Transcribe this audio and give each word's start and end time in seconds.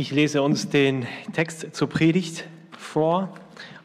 Ich 0.00 0.12
lese 0.12 0.42
uns 0.42 0.68
den 0.68 1.08
Text 1.32 1.74
zur 1.74 1.88
Predigt 1.88 2.46
vor 2.70 3.34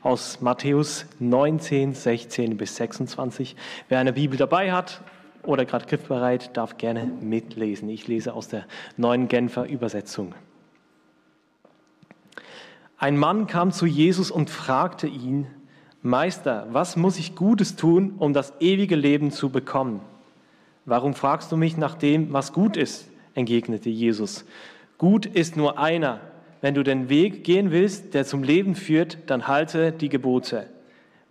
aus 0.03 0.41
Matthäus 0.41 1.07
19, 1.17 1.95
16 1.95 2.55
bis 2.55 2.75
26. 2.75 3.55
Wer 3.89 3.97
eine 3.97 4.13
Bibel 4.13 4.37
dabei 4.37 4.71
hat 4.71 5.01
oder 5.41 5.65
gerade 5.65 5.87
griffbereit, 5.87 6.55
darf 6.55 6.77
gerne 6.77 7.05
mitlesen. 7.05 7.89
Ich 7.89 8.07
lese 8.07 8.35
aus 8.35 8.47
der 8.47 8.67
neuen 8.95 9.27
Genfer 9.27 9.65
Übersetzung. 9.65 10.35
Ein 12.99 13.17
Mann 13.17 13.47
kam 13.47 13.71
zu 13.71 13.87
Jesus 13.87 14.29
und 14.29 14.51
fragte 14.51 15.07
ihn, 15.07 15.47
Meister, 16.03 16.67
was 16.69 16.95
muss 16.95 17.17
ich 17.17 17.35
Gutes 17.35 17.75
tun, 17.75 18.13
um 18.19 18.33
das 18.33 18.53
ewige 18.59 18.95
Leben 18.95 19.31
zu 19.31 19.49
bekommen? 19.49 19.99
Warum 20.85 21.15
fragst 21.15 21.51
du 21.51 21.57
mich 21.57 21.75
nach 21.75 21.95
dem, 21.95 22.31
was 22.33 22.53
gut 22.53 22.77
ist? 22.77 23.09
entgegnete 23.33 23.89
Jesus. 23.89 24.45
Gut 25.03 25.25
ist 25.25 25.57
nur 25.57 25.79
einer. 25.79 26.21
Wenn 26.61 26.75
du 26.75 26.81
den 26.81 27.09
Weg 27.09 27.43
gehen 27.43 27.71
willst, 27.71 28.13
der 28.13 28.23
zum 28.23 28.41
Leben 28.41 28.73
führt, 28.73 29.17
dann 29.25 29.49
halte 29.49 29.91
die 29.91 30.07
Gebote. 30.07 30.67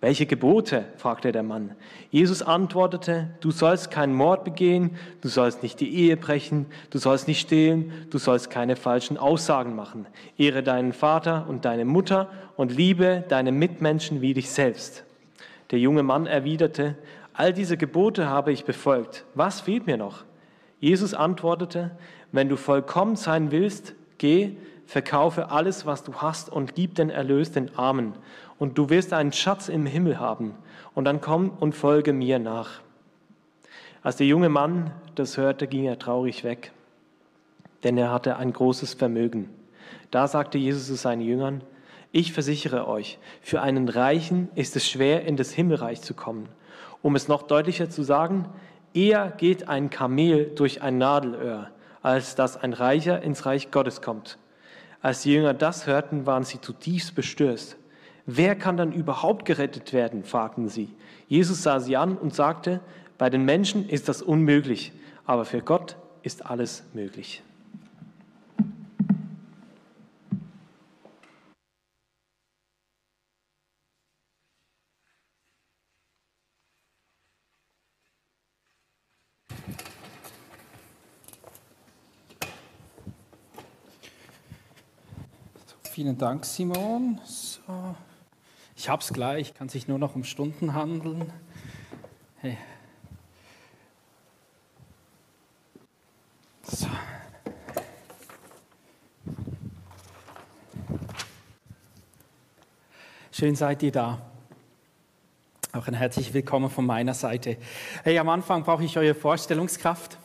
Welche 0.03 0.27
Gebote? 0.27 0.85
fragte 0.99 1.33
der 1.33 1.43
Mann. 1.43 1.75
Jesus 2.11 2.43
antwortete, 2.43 3.31
du 3.41 3.51
sollst 3.51 3.91
keinen 3.91 4.13
Mord 4.13 4.45
begehen, 4.45 4.99
du 5.23 5.29
sollst 5.29 5.63
nicht 5.63 5.81
die 5.81 5.89
Ehe 5.91 6.19
brechen, 6.19 6.67
du 6.91 6.99
sollst 6.99 7.29
nicht 7.29 7.41
stehlen, 7.41 7.93
du 8.11 8.19
sollst 8.19 8.51
keine 8.51 8.77
falschen 8.77 9.17
Aussagen 9.17 9.75
machen. 9.75 10.05
Ehre 10.37 10.63
deinen 10.63 10.93
Vater 10.93 11.47
und 11.49 11.65
deine 11.65 11.87
Mutter 11.87 12.29
und 12.59 12.77
liebe 12.77 13.25
deine 13.31 13.53
Mitmenschen 13.53 14.21
wie 14.21 14.35
dich 14.35 14.51
selbst. 14.51 15.03
Der 15.71 15.79
junge 15.79 16.03
Mann 16.03 16.27
erwiderte, 16.27 16.95
all 17.33 17.55
diese 17.55 17.79
Gebote 17.79 18.29
habe 18.29 18.53
ich 18.53 18.67
befolgt. 18.67 19.25
Was 19.35 19.63
fehlt 19.63 19.87
mir 19.87 19.97
noch? 19.97 20.25
Jesus 20.83 21.15
antwortete, 21.15 21.93
wenn 22.33 22.49
du 22.49 22.57
vollkommen 22.57 23.15
sein 23.15 23.53
willst, 23.53 23.95
geh, 24.19 24.57
verkaufe 24.85 25.53
alles, 25.53 25.87
was 25.87 26.03
du 26.03 26.17
hast 26.17 26.51
und 26.51 26.75
gib 26.75 26.97
den 26.97 27.09
Erlös 27.09 27.53
den 27.53 27.79
Armen 27.79 28.15
und 28.59 28.77
du 28.77 28.91
wirst 28.91 29.13
einen 29.13 29.33
Schatz 29.33 29.69
im 29.69 29.87
Himmel 29.87 30.19
haben. 30.19 30.57
Und 30.97 31.05
dann 31.05 31.21
komm 31.21 31.51
und 31.51 31.77
folge 31.77 32.13
mir 32.13 32.41
nach. 32.41 32.81
Als 34.03 34.17
der 34.17 34.27
junge 34.27 34.49
Mann 34.49 34.91
das 35.15 35.37
hörte, 35.37 35.69
ging 35.69 35.85
er 35.85 36.01
traurig 36.01 36.43
weg, 36.43 36.73
denn 37.85 37.97
er 37.97 38.11
hatte 38.11 38.37
ein 38.37 38.53
großes 38.53 38.95
Vermögen. 38.95 39.51
Da 40.11 40.27
sagte 40.27 40.59
Jesus 40.59 40.89
zu 40.89 40.97
seinen 40.97 41.23
Jüngern, 41.23 41.63
ich 42.11 42.33
versichere 42.33 42.89
euch, 42.89 43.21
für 43.41 43.63
einen 43.63 43.89
Reichen 43.89 44.49
ist 44.57 44.75
es 44.75 44.91
schwer, 44.91 45.25
in 45.27 45.37
das 45.37 45.53
Himmelreich 45.53 46.03
zu 46.03 46.13
kommen. 46.13 46.49
Um 47.03 47.15
es 47.15 47.29
noch 47.29 47.43
deutlicher 47.43 47.89
zu 47.89 48.03
sagen, 48.03 48.49
eher 48.95 49.31
geht 49.31 49.69
ein 49.69 49.91
Kamel 49.91 50.53
durch 50.55 50.83
ein 50.83 50.99
Nadelöhr, 50.99 51.71
als 52.03 52.35
dass 52.35 52.57
ein 52.57 52.73
Reicher 52.73 53.23
ins 53.23 53.47
Reich 53.47 53.71
Gottes 53.71 54.03
kommt. 54.03 54.39
Als 55.01 55.23
die 55.23 55.33
Jünger 55.35 55.55
das 55.55 55.87
hörten, 55.87 56.27
waren 56.27 56.45
sie 56.45 56.61
zutiefst 56.61 57.15
bestürzt. 57.15 57.77
Wer 58.25 58.55
kann 58.55 58.77
dann 58.77 58.93
überhaupt 58.93 59.45
gerettet 59.45 59.93
werden? 59.93 60.25
fragten 60.25 60.69
sie. 60.69 60.95
Jesus 61.27 61.63
sah 61.63 61.81
sie 61.81 61.97
an 61.97 62.17
und 62.17 62.35
sagte, 62.35 62.81
bei 63.19 63.31
den 63.31 63.45
Menschen 63.45 63.89
ist 63.89 64.09
das 64.09 64.23
unmöglich, 64.23 64.93
aber 65.25 65.45
für 65.45 65.61
Gott 65.61 65.97
ist 66.23 66.47
alles 66.47 66.85
möglich. 66.93 67.43
Vielen 85.93 86.17
Dank, 86.17 86.47
Simon. 86.47 87.21
So. 87.23 87.95
Ich 88.75 88.89
habe 88.89 89.03
es 89.03 89.13
gleich, 89.13 89.53
kann 89.53 89.69
sich 89.69 89.89
nur 89.89 89.99
noch 89.99 90.15
um 90.15 90.25
Stunden 90.25 90.73
handeln. 90.73 91.31
Hey. 92.39 92.57
So. 96.63 96.87
Schön 103.31 103.55
seid 103.55 103.83
ihr 103.83 103.93
da. 103.93 104.23
Auch 105.73 105.87
ein 105.89 105.93
herzliches 105.93 106.33
Willkommen 106.33 106.71
von 106.71 106.87
meiner 106.87 107.13
Seite. 107.13 107.59
Hey, 108.03 108.19
am 108.19 108.31
Anfang 108.31 108.65
brauche 108.65 108.83
ich 108.83 108.97
eure 108.97 109.15
Vorstellungskraft. 109.15 110.17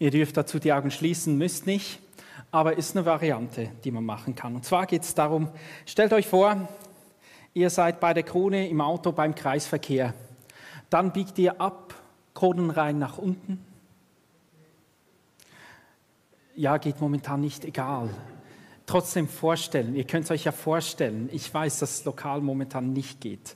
Ihr 0.00 0.10
dürft 0.10 0.36
dazu 0.36 0.58
die 0.58 0.72
Augen 0.72 0.90
schließen, 0.90 1.38
müsst 1.38 1.66
nicht, 1.68 2.00
aber 2.56 2.78
ist 2.78 2.96
eine 2.96 3.04
Variante, 3.04 3.68
die 3.84 3.90
man 3.90 4.06
machen 4.06 4.34
kann. 4.34 4.54
Und 4.54 4.64
zwar 4.64 4.86
geht 4.86 5.02
es 5.02 5.14
darum, 5.14 5.50
stellt 5.84 6.14
euch 6.14 6.26
vor, 6.26 6.66
ihr 7.52 7.68
seid 7.68 8.00
bei 8.00 8.14
der 8.14 8.22
Krone 8.22 8.66
im 8.70 8.80
Auto 8.80 9.12
beim 9.12 9.34
Kreisverkehr. 9.34 10.14
Dann 10.88 11.12
biegt 11.12 11.38
ihr 11.38 11.60
ab, 11.60 11.92
Kronenrhein 12.32 12.98
nach 12.98 13.18
unten. 13.18 13.62
Ja, 16.54 16.78
geht 16.78 16.98
momentan 16.98 17.42
nicht, 17.42 17.62
egal. 17.66 18.08
Trotzdem 18.86 19.28
vorstellen, 19.28 19.94
ihr 19.94 20.04
könnt 20.04 20.24
es 20.24 20.30
euch 20.30 20.44
ja 20.44 20.52
vorstellen, 20.52 21.28
ich 21.34 21.52
weiß, 21.52 21.80
dass 21.80 21.98
es 21.98 22.04
lokal 22.06 22.40
momentan 22.40 22.94
nicht 22.94 23.20
geht. 23.20 23.54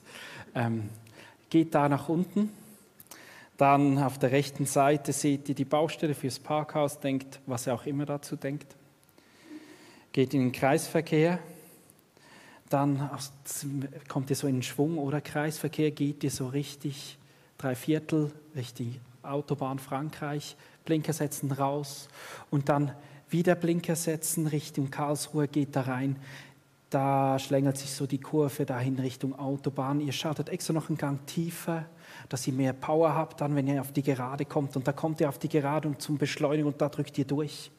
Ähm, 0.53 0.91
geht 1.49 1.73
da 1.73 1.89
nach 1.89 2.07
unten, 2.07 2.51
dann 3.57 3.97
auf 3.97 4.19
der 4.19 4.31
rechten 4.31 4.67
Seite 4.67 5.11
seht 5.11 5.49
ihr 5.49 5.55
die 5.55 5.65
Baustelle 5.65 6.13
fürs 6.13 6.37
Parkhaus, 6.37 6.99
denkt, 6.99 7.39
was 7.47 7.65
ihr 7.65 7.73
auch 7.73 7.87
immer 7.87 8.05
dazu 8.05 8.35
denkt. 8.35 8.75
Geht 10.13 10.33
in 10.33 10.41
den 10.41 10.51
Kreisverkehr, 10.51 11.39
dann 12.69 13.09
kommt 14.07 14.29
ihr 14.29 14.35
so 14.35 14.47
in 14.47 14.55
den 14.55 14.63
Schwung 14.63 14.97
oder 14.97 15.21
Kreisverkehr, 15.21 15.91
geht 15.91 16.23
ihr 16.23 16.31
so 16.31 16.47
richtig 16.47 17.17
drei 17.57 17.75
Viertel 17.75 18.31
Richtung 18.55 18.95
Autobahn 19.23 19.79
Frankreich, 19.79 20.55
Blinker 20.85 21.13
setzen 21.13 21.51
raus 21.51 22.09
und 22.49 22.69
dann 22.69 22.93
wieder 23.29 23.55
Blinker 23.55 23.95
setzen 23.95 24.47
Richtung 24.47 24.91
Karlsruhe, 24.91 25.47
geht 25.47 25.75
da 25.75 25.81
rein. 25.81 26.17
Da 26.89 27.39
schlängelt 27.39 27.77
sich 27.77 27.91
so 27.91 28.05
die 28.05 28.19
Kurve 28.19 28.65
dahin 28.65 28.99
Richtung 28.99 29.39
Autobahn. 29.39 30.01
Ihr 30.01 30.11
schaltet 30.11 30.49
extra 30.49 30.73
noch 30.73 30.89
einen 30.89 30.97
Gang 30.97 31.25
tiefer, 31.25 31.85
dass 32.27 32.45
ihr 32.47 32.53
mehr 32.53 32.73
Power 32.73 33.15
habt, 33.15 33.39
dann 33.39 33.55
wenn 33.55 33.67
ihr 33.67 33.79
auf 33.79 33.93
die 33.93 34.03
Gerade 34.03 34.43
kommt. 34.43 34.75
Und 34.75 34.85
da 34.85 34.91
kommt 34.91 35.21
ihr 35.21 35.29
auf 35.29 35.39
die 35.39 35.47
Gerade 35.47 35.87
und 35.87 36.01
zum 36.01 36.17
Beschleunigen 36.17 36.67
und 36.67 36.81
da 36.81 36.89
drückt 36.89 37.17
ihr 37.17 37.25
durch. 37.25 37.71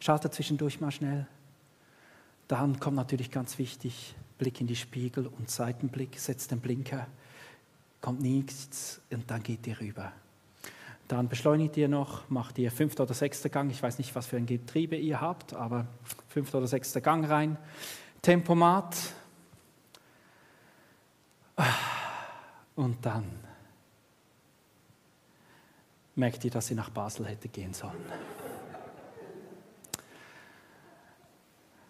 Schaltet 0.00 0.32
zwischendurch 0.32 0.80
mal 0.80 0.90
schnell. 0.90 1.26
Dann 2.48 2.78
kommt 2.78 2.96
natürlich 2.96 3.30
ganz 3.30 3.58
wichtig, 3.58 4.14
Blick 4.38 4.60
in 4.60 4.66
die 4.66 4.76
Spiegel 4.76 5.26
und 5.26 5.50
Seitenblick, 5.50 6.18
setzt 6.18 6.50
den 6.50 6.60
Blinker, 6.60 7.06
kommt 8.00 8.20
nichts 8.20 9.00
und 9.10 9.30
dann 9.30 9.42
geht 9.42 9.66
ihr 9.66 9.80
rüber. 9.80 10.12
Dann 11.08 11.28
beschleunigt 11.28 11.76
ihr 11.76 11.88
noch, 11.88 12.28
macht 12.28 12.58
ihr 12.58 12.70
fünfter 12.70 13.04
oder 13.04 13.14
sechster 13.14 13.48
Gang, 13.48 13.70
ich 13.70 13.82
weiß 13.82 13.98
nicht, 13.98 14.14
was 14.14 14.26
für 14.26 14.36
ein 14.36 14.46
Getriebe 14.46 14.96
ihr 14.96 15.20
habt, 15.20 15.54
aber 15.54 15.86
fünfter 16.28 16.58
oder 16.58 16.66
sechster 16.66 17.00
Gang 17.00 17.28
rein. 17.28 17.56
Tempomat. 18.22 18.96
Und 22.74 23.06
dann 23.06 23.24
merkt 26.16 26.44
ihr, 26.44 26.50
dass 26.50 26.70
ihr 26.70 26.76
nach 26.76 26.90
Basel 26.90 27.26
hätte 27.26 27.48
gehen 27.48 27.72
sollen. 27.72 28.04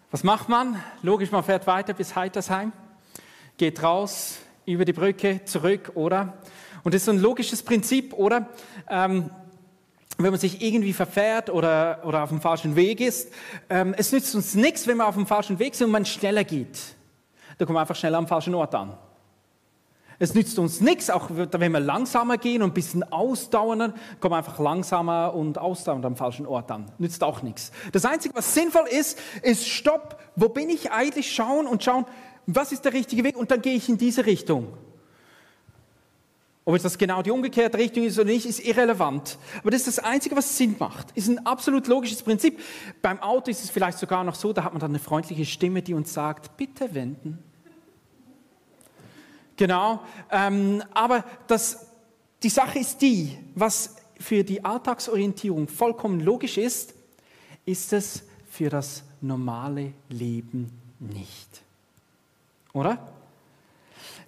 Was 0.09 0.23
macht 0.23 0.47
man? 0.47 0.81
Logisch, 1.01 1.31
man 1.31 1.43
fährt 1.43 1.67
weiter 1.67 1.93
bis 1.93 2.15
Heitersheim, 2.15 2.71
geht 3.57 3.83
raus, 3.83 4.37
über 4.65 4.85
die 4.85 4.93
Brücke, 4.93 5.41
zurück, 5.43 5.91
oder? 5.95 6.37
Und 6.83 6.93
das 6.93 7.01
ist 7.01 7.09
ein 7.09 7.19
logisches 7.19 7.61
Prinzip, 7.61 8.13
oder? 8.13 8.47
Ähm, 8.89 9.29
wenn 10.17 10.31
man 10.31 10.39
sich 10.39 10.61
irgendwie 10.61 10.93
verfährt 10.93 11.49
oder, 11.49 12.01
oder 12.05 12.23
auf 12.23 12.29
dem 12.29 12.39
falschen 12.39 12.77
Weg 12.77 13.01
ist. 13.01 13.31
Ähm, 13.69 13.93
es 13.97 14.13
nützt 14.13 14.33
uns 14.33 14.55
nichts, 14.55 14.87
wenn 14.87 14.97
wir 14.97 15.07
auf 15.07 15.15
dem 15.15 15.27
falschen 15.27 15.59
Weg 15.59 15.75
sind 15.75 15.87
und 15.87 15.91
man 15.91 16.05
schneller 16.05 16.45
geht. 16.45 16.79
Da 17.57 17.65
kommen 17.65 17.75
wir 17.75 17.81
einfach 17.81 17.95
schneller 17.95 18.17
am 18.17 18.27
falschen 18.27 18.55
Ort 18.55 18.73
an. 18.75 18.97
Es 20.19 20.33
nützt 20.33 20.57
uns 20.57 20.81
nichts, 20.81 21.11
auch 21.11 21.29
wenn 21.29 21.71
wir 21.71 21.79
langsamer 21.79 22.37
gehen 22.37 22.63
und 22.63 22.71
ein 22.71 22.73
bisschen 22.73 23.03
ausdauernder, 23.03 23.93
kommen 24.19 24.33
wir 24.33 24.37
einfach 24.37 24.57
langsamer 24.57 25.33
und 25.35 25.59
ausdauernd 25.59 26.03
am 26.05 26.15
falschen 26.15 26.47
Ort 26.47 26.71
an. 26.71 26.91
Nützt 26.97 27.23
auch 27.23 27.43
nichts. 27.43 27.71
Das 27.91 28.03
Einzige, 28.03 28.33
was 28.35 28.53
sinnvoll 28.55 28.87
ist, 28.89 29.19
ist 29.43 29.67
Stopp. 29.67 30.19
Wo 30.35 30.49
bin 30.49 30.69
ich 30.69 30.91
eigentlich? 30.91 31.31
Schauen 31.31 31.67
und 31.67 31.83
schauen, 31.83 32.05
was 32.47 32.71
ist 32.71 32.83
der 32.85 32.93
richtige 32.93 33.23
Weg? 33.23 33.37
Und 33.37 33.51
dann 33.51 33.61
gehe 33.61 33.75
ich 33.75 33.89
in 33.89 33.97
diese 33.97 34.25
Richtung. 34.25 34.73
Ob 36.65 36.73
jetzt 36.73 36.83
das 36.83 36.97
genau 36.97 37.21
die 37.21 37.31
umgekehrte 37.31 37.77
Richtung 37.77 38.03
ist 38.03 38.17
oder 38.17 38.29
nicht, 38.29 38.45
ist 38.45 38.59
irrelevant. 38.59 39.37
Aber 39.59 39.71
das 39.71 39.87
ist 39.87 39.99
das 39.99 39.99
Einzige, 40.03 40.35
was 40.35 40.57
Sinn 40.57 40.75
macht. 40.79 41.11
Ist 41.11 41.29
ein 41.29 41.45
absolut 41.45 41.87
logisches 41.87 42.23
Prinzip. 42.23 42.59
Beim 43.01 43.21
Auto 43.21 43.51
ist 43.51 43.63
es 43.63 43.69
vielleicht 43.69 43.99
sogar 43.99 44.23
noch 44.23 44.35
so, 44.35 44.51
da 44.51 44.63
hat 44.63 44.73
man 44.73 44.79
dann 44.79 44.91
eine 44.91 44.99
freundliche 44.99 45.45
Stimme, 45.45 45.81
die 45.81 45.93
uns 45.93 46.11
sagt, 46.11 46.57
bitte 46.57 46.93
wenden. 46.93 47.39
Genau. 49.57 50.01
Ähm, 50.31 50.83
aber 50.93 51.25
das, 51.47 51.87
die 52.43 52.49
Sache 52.49 52.79
ist 52.79 53.01
die, 53.01 53.37
was 53.55 53.95
für 54.19 54.43
die 54.43 54.63
Alltagsorientierung 54.63 55.67
vollkommen 55.67 56.21
logisch 56.21 56.57
ist, 56.57 56.93
ist 57.65 57.91
es 57.93 58.23
für 58.49 58.69
das 58.69 59.03
normale 59.19 59.93
Leben 60.09 60.71
nicht. 60.99 61.61
Oder? 62.73 62.99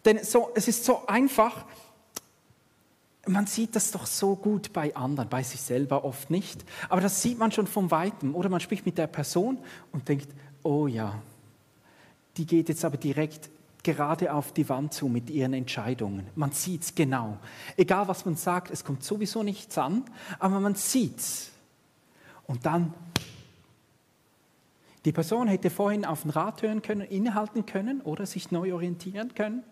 Denn 0.05 0.23
so, 0.23 0.49
es 0.55 0.67
ist 0.67 0.83
so 0.83 1.05
einfach, 1.07 1.65
man 3.27 3.47
sieht 3.47 3.75
das 3.75 3.91
doch 3.91 4.05
so 4.05 4.35
gut 4.35 4.73
bei 4.73 4.95
anderen, 4.95 5.29
bei 5.29 5.43
sich 5.43 5.61
selber 5.61 6.03
oft 6.03 6.29
nicht. 6.29 6.63
Aber 6.89 7.01
das 7.01 7.21
sieht 7.21 7.37
man 7.37 7.51
schon 7.51 7.67
von 7.67 7.91
weitem. 7.91 8.35
Oder 8.35 8.49
man 8.49 8.59
spricht 8.59 8.85
mit 8.85 8.97
der 8.97 9.07
Person 9.07 9.59
und 9.91 10.07
denkt, 10.07 10.29
oh 10.63 10.87
ja, 10.87 11.21
die 12.37 12.45
geht 12.45 12.69
jetzt 12.69 12.85
aber 12.85 12.97
direkt 12.97 13.49
gerade 13.83 14.33
auf 14.33 14.51
die 14.51 14.67
Wand 14.67 14.93
zu 14.93 15.07
mit 15.07 15.29
ihren 15.29 15.53
Entscheidungen. 15.53 16.27
Man 16.35 16.51
sieht 16.51 16.83
es 16.83 16.95
genau. 16.95 17.37
Egal 17.77 18.07
was 18.07 18.25
man 18.25 18.35
sagt, 18.35 18.71
es 18.71 18.83
kommt 18.83 19.03
sowieso 19.03 19.43
nichts 19.43 19.77
an, 19.77 20.03
aber 20.37 20.59
man 20.59 20.75
sieht 20.75 21.17
es. 21.19 21.51
Und 22.45 22.65
dann, 22.65 22.93
die 25.05 25.11
Person 25.11 25.47
hätte 25.47 25.69
vorhin 25.69 26.03
auf 26.03 26.23
den 26.23 26.31
Rat 26.31 26.61
hören 26.61 26.81
können, 26.81 27.01
innehalten 27.01 27.65
können 27.65 28.01
oder 28.01 28.25
sich 28.25 28.51
neu 28.51 28.73
orientieren 28.73 29.33
können. 29.33 29.63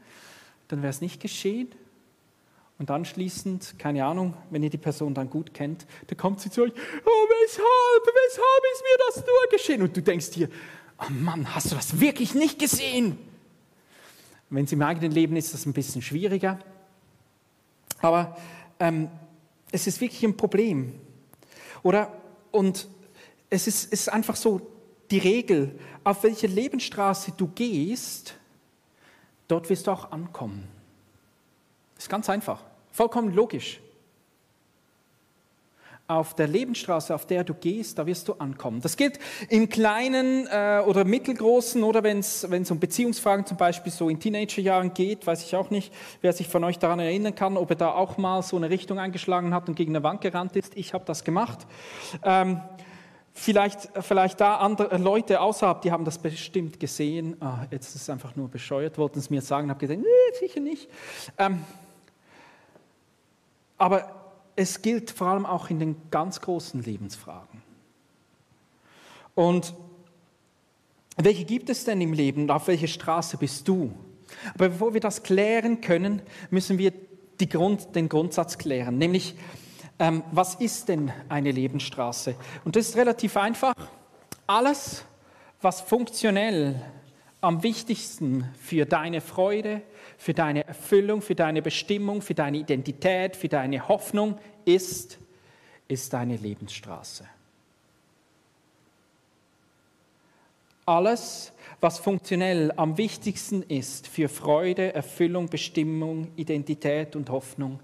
Dann 0.69 0.81
wäre 0.81 0.92
es 0.92 1.01
nicht 1.01 1.21
geschehen. 1.21 1.69
Und 2.80 2.92
anschließend, 2.92 3.80
keine 3.80 4.06
Ahnung, 4.06 4.36
wenn 4.51 4.62
ihr 4.62 4.69
die 4.69 4.77
Person 4.77 5.15
dann 5.15 5.30
gut 5.30 5.54
kennt, 5.54 5.88
dann 6.07 6.18
kommt 6.18 6.39
sie 6.42 6.51
zu 6.51 6.62
euch, 6.62 6.71
oh, 6.71 7.27
weshalb, 7.44 8.06
weshalb 8.06 8.63
ist 8.74 8.83
mir 8.83 9.06
das 9.07 9.25
nur 9.25 9.50
geschehen? 9.51 9.81
Und 9.81 9.98
du 9.98 10.01
denkst 10.01 10.31
dir, 10.31 10.50
oh 11.00 11.12
Mann, 11.12 11.56
hast 11.56 11.71
du 11.71 11.75
das 11.75 12.00
wirklich 12.00 12.36
nicht 12.36 12.59
gesehen? 12.59 13.18
Wenn 14.49 14.65
es 14.65 14.71
im 14.71 14.81
eigenen 14.81 15.11
Leben 15.11 15.35
ist, 15.35 15.45
ist 15.45 15.53
das 15.53 15.65
ein 15.65 15.73
bisschen 15.73 16.01
schwieriger. 16.01 16.59
Aber 17.99 18.38
ähm, 18.79 19.09
es 19.71 19.88
ist 19.88 19.99
wirklich 19.99 20.23
ein 20.23 20.38
Problem. 20.38 20.94
Oder? 21.83 22.11
Und 22.51 22.88
es 23.49 23.67
ist, 23.67 23.91
ist 23.91 24.09
einfach 24.09 24.35
so 24.35 24.61
die 25.11 25.19
Regel, 25.19 25.77
auf 26.03 26.23
welche 26.23 26.47
Lebensstraße 26.47 27.33
du 27.35 27.47
gehst, 27.47 28.35
dort 29.47 29.69
wirst 29.69 29.88
du 29.88 29.91
auch 29.91 30.11
ankommen. 30.11 30.67
Ist 31.97 32.09
ganz 32.09 32.29
einfach, 32.29 32.63
vollkommen 32.91 33.33
logisch. 33.33 33.79
Auf 36.09 36.36
der 36.36 36.48
Lebensstraße, 36.48 37.13
auf 37.13 37.25
der 37.25 37.44
du 37.44 37.54
gehst, 37.54 38.00
da 38.00 38.06
wirst 38.06 38.30
du 38.30 38.33
ankommen. 38.33 38.80
Das 38.80 38.95
gilt 38.95 39.19
im 39.50 39.68
Kleinen 39.68 40.48
äh, 40.48 40.81
oder 40.86 41.04
Mittelgroßen 41.04 41.83
oder 41.83 42.01
wenn 42.01 42.19
es 42.19 42.71
um 42.71 42.80
Beziehungsfragen 42.80 43.45
zum 43.45 43.57
Beispiel 43.57 43.92
so 43.92 44.07
in 44.07 44.18
Teenagerjahren 44.18 44.94
geht, 44.94 45.27
weiß 45.27 45.44
ich 45.44 45.56
auch 45.57 45.69
nicht, 45.69 45.94
wer 46.21 46.31
sich 46.31 46.48
von 46.48 46.63
euch 46.63 46.80
daran 46.80 47.00
erinnern 47.00 47.36
kann, 47.36 47.57
ob 47.57 47.71
er 47.71 47.75
da 47.75 47.92
auch 47.92 48.18
mal 48.18 48.42
so 48.42 48.56
eine 48.56 48.69
Richtung 48.69 49.00
eingeschlagen 49.00 49.54
hat 49.54 49.68
und 49.68 49.75
gegen 49.75 49.94
eine 49.94 50.04
Wand 50.04 50.21
gerannt 50.21 50.56
ist. 50.56 50.77
Ich 50.77 50.94
habe 50.94 51.04
das 51.06 51.25
gemacht. 51.25 51.68
Ähm, 52.24 52.62
Vielleicht, 53.39 53.89
vielleicht 54.01 54.42
da 54.42 54.56
andere 54.56 54.98
Leute 54.98 55.42
außerhalb, 55.42 55.83
die 55.83 55.92
haben 55.92 56.06
das 56.06 56.18
bestimmt 56.18 56.80
gesehen. 56.80 57.39
Ah, 57.39 57.68
jetzt 57.69 57.89
ist 57.89 58.01
es 58.01 58.09
einfach 58.09 58.36
nur 58.36 58.50
bescheuert, 58.50 58.98
wollten 58.98 59.19
es 59.19 59.30
mir 59.30 59.42
sagen, 59.42 59.69
habe 59.69 59.80
gesagt, 59.80 60.00
nee, 60.01 60.39
sicher 60.39 60.59
nicht. 60.59 60.89
Ähm, 61.38 61.62
aber 63.77 64.17
es 64.57 64.81
gilt 64.81 65.12
vor 65.12 65.27
allem 65.27 65.45
auch 65.45 65.69
in 65.69 65.80
den 65.80 65.95
ganz 66.12 66.42
großen 66.42 66.81
Lebensfragen. 66.83 67.62
Und 69.36 69.74
welche 71.15 71.45
gibt 71.45 71.69
es 71.69 71.86
denn 71.86 72.01
im 72.01 72.12
Leben 72.12 72.44
und 72.44 72.51
auf 72.51 72.68
welche 72.68 72.88
Straße 72.88 73.38
bist 73.38 73.68
du? 73.68 73.94
Aber 74.56 74.69
bevor 74.69 74.94
wir 74.94 75.00
das 75.00 75.24
klären 75.24 75.80
können, 75.80 76.21
müssen 76.50 76.77
wir 76.80 76.92
Grund, 77.50 77.95
den 77.95 78.09
Grundsatz 78.09 78.57
klären, 78.57 78.98
nämlich 78.98 79.36
ähm, 80.00 80.24
was 80.31 80.56
ist 80.56 80.89
denn 80.89 81.12
eine 81.30 81.51
Lebensstraße? 81.51 82.36
Und 82.65 82.75
das 82.75 82.89
ist 82.89 82.98
relativ 82.98 83.38
einfach. 83.38 83.75
Alles, 84.48 85.06
was 85.62 85.81
funktionell 85.81 86.81
am 87.42 87.62
wichtigsten 87.62 88.50
für 88.59 88.86
deine 88.86 89.21
Freude, 89.21 89.81
für 90.18 90.34
deine 90.34 90.68
Erfüllung, 90.68 91.22
für 91.22 91.36
deine 91.36 91.62
Bestimmung, 91.62 92.22
für 92.22 92.34
deine 92.34 92.58
Identität, 92.58 93.36
für 93.36 93.48
deine 93.48 93.88
Hoffnung 93.88 94.38
ist, 94.66 95.19
ist 95.88 96.12
deine 96.12 96.36
Lebensstraße. 96.36 97.25
Alles, 100.86 101.52
was 101.81 102.00
funktionell 102.00 102.72
am 102.78 102.98
wichtigsten 102.98 103.62
ist 103.62 104.08
für 104.08 104.30
Freude, 104.30 104.94
Erfüllung, 104.94 105.48
Bestimmung, 105.48 106.31
Identität 106.36 107.16
und 107.16 107.30
Hoffnung, 107.30 107.80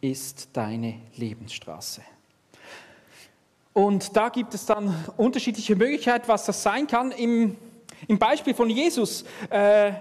ist 0.00 0.48
deine 0.54 0.94
Lebensstraße. 1.16 2.02
Und 3.72 4.16
da 4.16 4.30
gibt 4.30 4.54
es 4.54 4.64
dann 4.64 4.94
unterschiedliche 5.18 5.76
Möglichkeiten, 5.76 6.28
was 6.28 6.46
das 6.46 6.62
sein 6.62 6.86
kann. 6.86 7.12
Im, 7.12 7.56
im 8.08 8.18
Beispiel 8.18 8.54
von 8.54 8.70
Jesus 8.70 9.24
äh, 9.50 9.92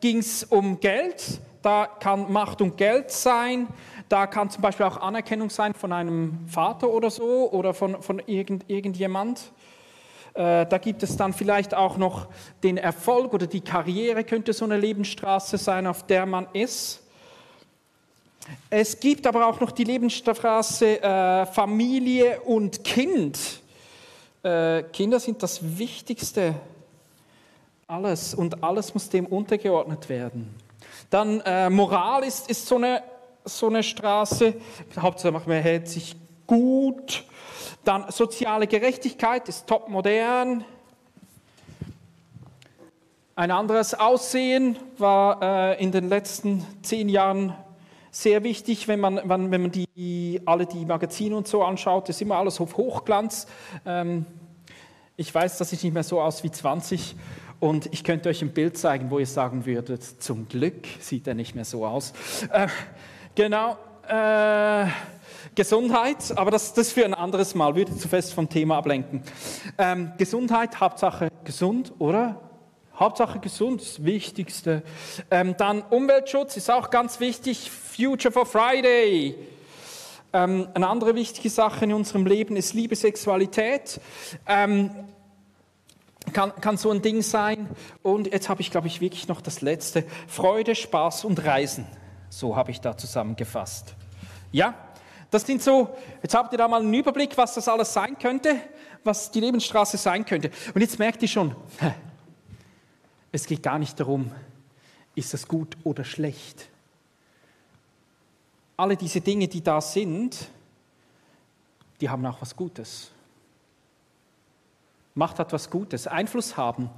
ging 0.00 0.18
es 0.18 0.44
um 0.44 0.80
Geld. 0.80 1.40
Da 1.62 1.86
kann 1.86 2.32
Macht 2.32 2.62
und 2.62 2.76
Geld 2.76 3.10
sein. 3.10 3.66
Da 4.08 4.26
kann 4.26 4.50
zum 4.50 4.62
Beispiel 4.62 4.86
auch 4.86 4.96
Anerkennung 4.96 5.50
sein 5.50 5.74
von 5.74 5.92
einem 5.92 6.38
Vater 6.48 6.88
oder 6.88 7.10
so 7.10 7.50
oder 7.52 7.74
von, 7.74 8.02
von 8.02 8.20
irgend, 8.26 8.64
irgendjemand. 8.68 9.52
Äh, 10.34 10.66
da 10.66 10.78
gibt 10.78 11.02
es 11.02 11.16
dann 11.16 11.32
vielleicht 11.32 11.74
auch 11.74 11.96
noch 11.96 12.26
den 12.62 12.76
Erfolg 12.76 13.34
oder 13.34 13.46
die 13.46 13.60
Karriere 13.60 14.24
könnte 14.24 14.52
so 14.52 14.64
eine 14.64 14.76
Lebensstraße 14.76 15.58
sein, 15.58 15.86
auf 15.86 16.06
der 16.06 16.26
man 16.26 16.46
ist. 16.52 17.02
Es 18.68 18.98
gibt 18.98 19.26
aber 19.26 19.46
auch 19.46 19.60
noch 19.60 19.70
die 19.70 19.84
Lebensstraße 19.84 21.02
äh, 21.02 21.46
Familie 21.46 22.40
und 22.40 22.82
Kind. 22.82 23.60
Äh, 24.42 24.84
Kinder 24.84 25.20
sind 25.20 25.42
das 25.42 25.78
Wichtigste. 25.78 26.54
Alles 27.90 28.34
und 28.34 28.62
alles 28.62 28.94
muss 28.94 29.08
dem 29.08 29.26
untergeordnet 29.26 30.08
werden. 30.08 30.54
Dann 31.10 31.40
äh, 31.40 31.68
Moral 31.68 32.22
ist, 32.22 32.48
ist 32.48 32.68
so, 32.68 32.76
eine, 32.76 33.02
so 33.44 33.66
eine 33.66 33.82
Straße. 33.82 34.54
Hauptsache 34.96 35.32
man 35.32 35.60
hält 35.60 35.88
sich 35.88 36.14
gut. 36.46 37.24
Dann 37.82 38.08
soziale 38.12 38.68
Gerechtigkeit 38.68 39.48
ist 39.48 39.66
top 39.66 39.88
modern. 39.88 40.64
Ein 43.34 43.50
anderes 43.50 43.94
Aussehen 43.94 44.76
war 44.96 45.42
äh, 45.42 45.82
in 45.82 45.90
den 45.90 46.08
letzten 46.08 46.64
zehn 46.82 47.08
Jahren 47.08 47.56
sehr 48.12 48.44
wichtig, 48.44 48.86
wenn 48.86 49.00
man, 49.00 49.20
wenn, 49.24 49.50
man 49.50 49.72
die, 49.72 50.40
alle 50.44 50.66
die 50.66 50.84
Magazine 50.84 51.36
und 51.36 51.48
so 51.48 51.64
anschaut, 51.64 52.08
ist 52.08 52.22
immer 52.22 52.36
alles 52.36 52.60
auf 52.60 52.76
Hochglanz. 52.76 53.48
Ähm, 53.84 54.26
ich 55.16 55.34
weiß, 55.34 55.58
dass 55.58 55.72
ich 55.72 55.82
nicht 55.82 55.92
mehr 55.92 56.04
so 56.04 56.20
aus 56.20 56.44
wie 56.44 56.52
20 56.52 57.16
und 57.60 57.92
ich 57.92 58.02
könnte 58.02 58.28
euch 58.30 58.42
ein 58.42 58.52
Bild 58.52 58.76
zeigen, 58.76 59.10
wo 59.10 59.18
ihr 59.18 59.26
sagen 59.26 59.66
würdet, 59.66 60.02
zum 60.02 60.48
Glück 60.48 60.86
sieht 60.98 61.26
er 61.28 61.34
nicht 61.34 61.54
mehr 61.54 61.66
so 61.66 61.86
aus. 61.86 62.12
Äh, 62.50 62.66
genau. 63.34 63.76
Äh, 64.08 64.86
Gesundheit, 65.54 66.36
aber 66.36 66.50
das, 66.50 66.74
das 66.74 66.92
für 66.92 67.04
ein 67.04 67.14
anderes 67.14 67.54
Mal, 67.54 67.76
würde 67.76 67.96
zu 67.96 68.08
fest 68.08 68.34
vom 68.34 68.48
Thema 68.48 68.78
ablenken. 68.78 69.22
Ähm, 69.78 70.12
Gesundheit, 70.16 70.80
Hauptsache 70.80 71.28
gesund, 71.44 71.92
oder? 71.98 72.40
Hauptsache 72.94 73.40
gesund, 73.40 73.80
das 73.80 74.04
Wichtigste. 74.04 74.82
Ähm, 75.30 75.56
dann 75.56 75.82
Umweltschutz 75.82 76.56
ist 76.56 76.70
auch 76.70 76.90
ganz 76.90 77.20
wichtig. 77.20 77.70
Future 77.70 78.32
for 78.32 78.46
Friday. 78.46 79.34
Ähm, 80.32 80.68
eine 80.74 80.88
andere 80.88 81.14
wichtige 81.14 81.50
Sache 81.50 81.84
in 81.84 81.92
unserem 81.92 82.26
Leben 82.26 82.56
ist 82.56 82.74
Liebe, 82.74 82.94
Sexualität. 82.94 84.00
Ähm, 84.46 84.90
kann, 86.32 86.54
kann 86.60 86.76
so 86.76 86.90
ein 86.90 87.02
Ding 87.02 87.22
sein. 87.22 87.68
Und 88.02 88.32
jetzt 88.32 88.48
habe 88.48 88.60
ich, 88.60 88.70
glaube 88.70 88.86
ich, 88.86 89.00
wirklich 89.00 89.28
noch 89.28 89.40
das 89.40 89.60
Letzte. 89.60 90.04
Freude, 90.26 90.74
Spaß 90.74 91.24
und 91.24 91.44
Reisen. 91.44 91.86
So 92.28 92.56
habe 92.56 92.70
ich 92.70 92.80
da 92.80 92.96
zusammengefasst. 92.96 93.94
Ja, 94.52 94.74
das 95.30 95.46
sind 95.46 95.62
so, 95.62 95.96
jetzt 96.22 96.34
habt 96.34 96.52
ihr 96.52 96.58
da 96.58 96.66
mal 96.66 96.80
einen 96.80 96.92
Überblick, 96.92 97.36
was 97.36 97.54
das 97.54 97.68
alles 97.68 97.92
sein 97.92 98.18
könnte, 98.18 98.56
was 99.04 99.30
die 99.30 99.40
Lebensstraße 99.40 99.96
sein 99.96 100.24
könnte. 100.24 100.50
Und 100.74 100.80
jetzt 100.80 100.98
merkt 100.98 101.22
ihr 101.22 101.28
schon, 101.28 101.54
es 103.32 103.46
geht 103.46 103.62
gar 103.62 103.78
nicht 103.78 103.98
darum, 103.98 104.32
ist 105.14 105.32
das 105.34 105.46
gut 105.46 105.76
oder 105.84 106.04
schlecht. 106.04 106.68
Alle 108.76 108.96
diese 108.96 109.20
Dinge, 109.20 109.46
die 109.46 109.62
da 109.62 109.80
sind, 109.80 110.48
die 112.00 112.08
haben 112.08 112.24
auch 112.26 112.40
was 112.40 112.56
Gutes. 112.56 113.10
Macht 115.20 115.38
hat 115.38 115.52
was 115.52 115.68
Gutes. 115.68 116.06
Einfluss 116.06 116.56
haben 116.56 116.88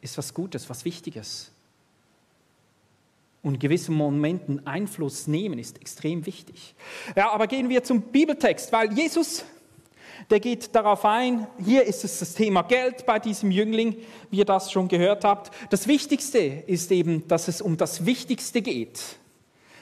ist 0.00 0.16
was 0.16 0.32
Gutes, 0.32 0.70
was 0.70 0.84
Wichtiges. 0.84 1.50
Und 3.42 3.54
in 3.54 3.58
gewissen 3.58 3.96
Momenten 3.96 4.64
Einfluss 4.64 5.26
nehmen 5.26 5.58
ist 5.58 5.80
extrem 5.80 6.24
wichtig. 6.24 6.76
Ja, 7.16 7.32
aber 7.32 7.48
gehen 7.48 7.68
wir 7.68 7.82
zum 7.82 8.00
Bibeltext, 8.00 8.70
weil 8.70 8.92
Jesus 8.92 9.44
der 10.30 10.38
geht 10.38 10.72
darauf 10.76 11.04
ein, 11.04 11.48
hier 11.58 11.82
ist 11.82 12.04
es 12.04 12.20
das 12.20 12.34
Thema 12.34 12.62
Geld 12.62 13.04
bei 13.06 13.18
diesem 13.18 13.50
Jüngling, 13.50 13.96
wie 14.30 14.38
ihr 14.38 14.44
das 14.44 14.70
schon 14.70 14.86
gehört 14.86 15.24
habt. 15.24 15.50
Das 15.70 15.88
Wichtigste 15.88 16.38
ist 16.38 16.92
eben, 16.92 17.26
dass 17.26 17.48
es 17.48 17.60
um 17.60 17.76
das 17.76 18.06
Wichtigste 18.06 18.62
geht. 18.62 19.02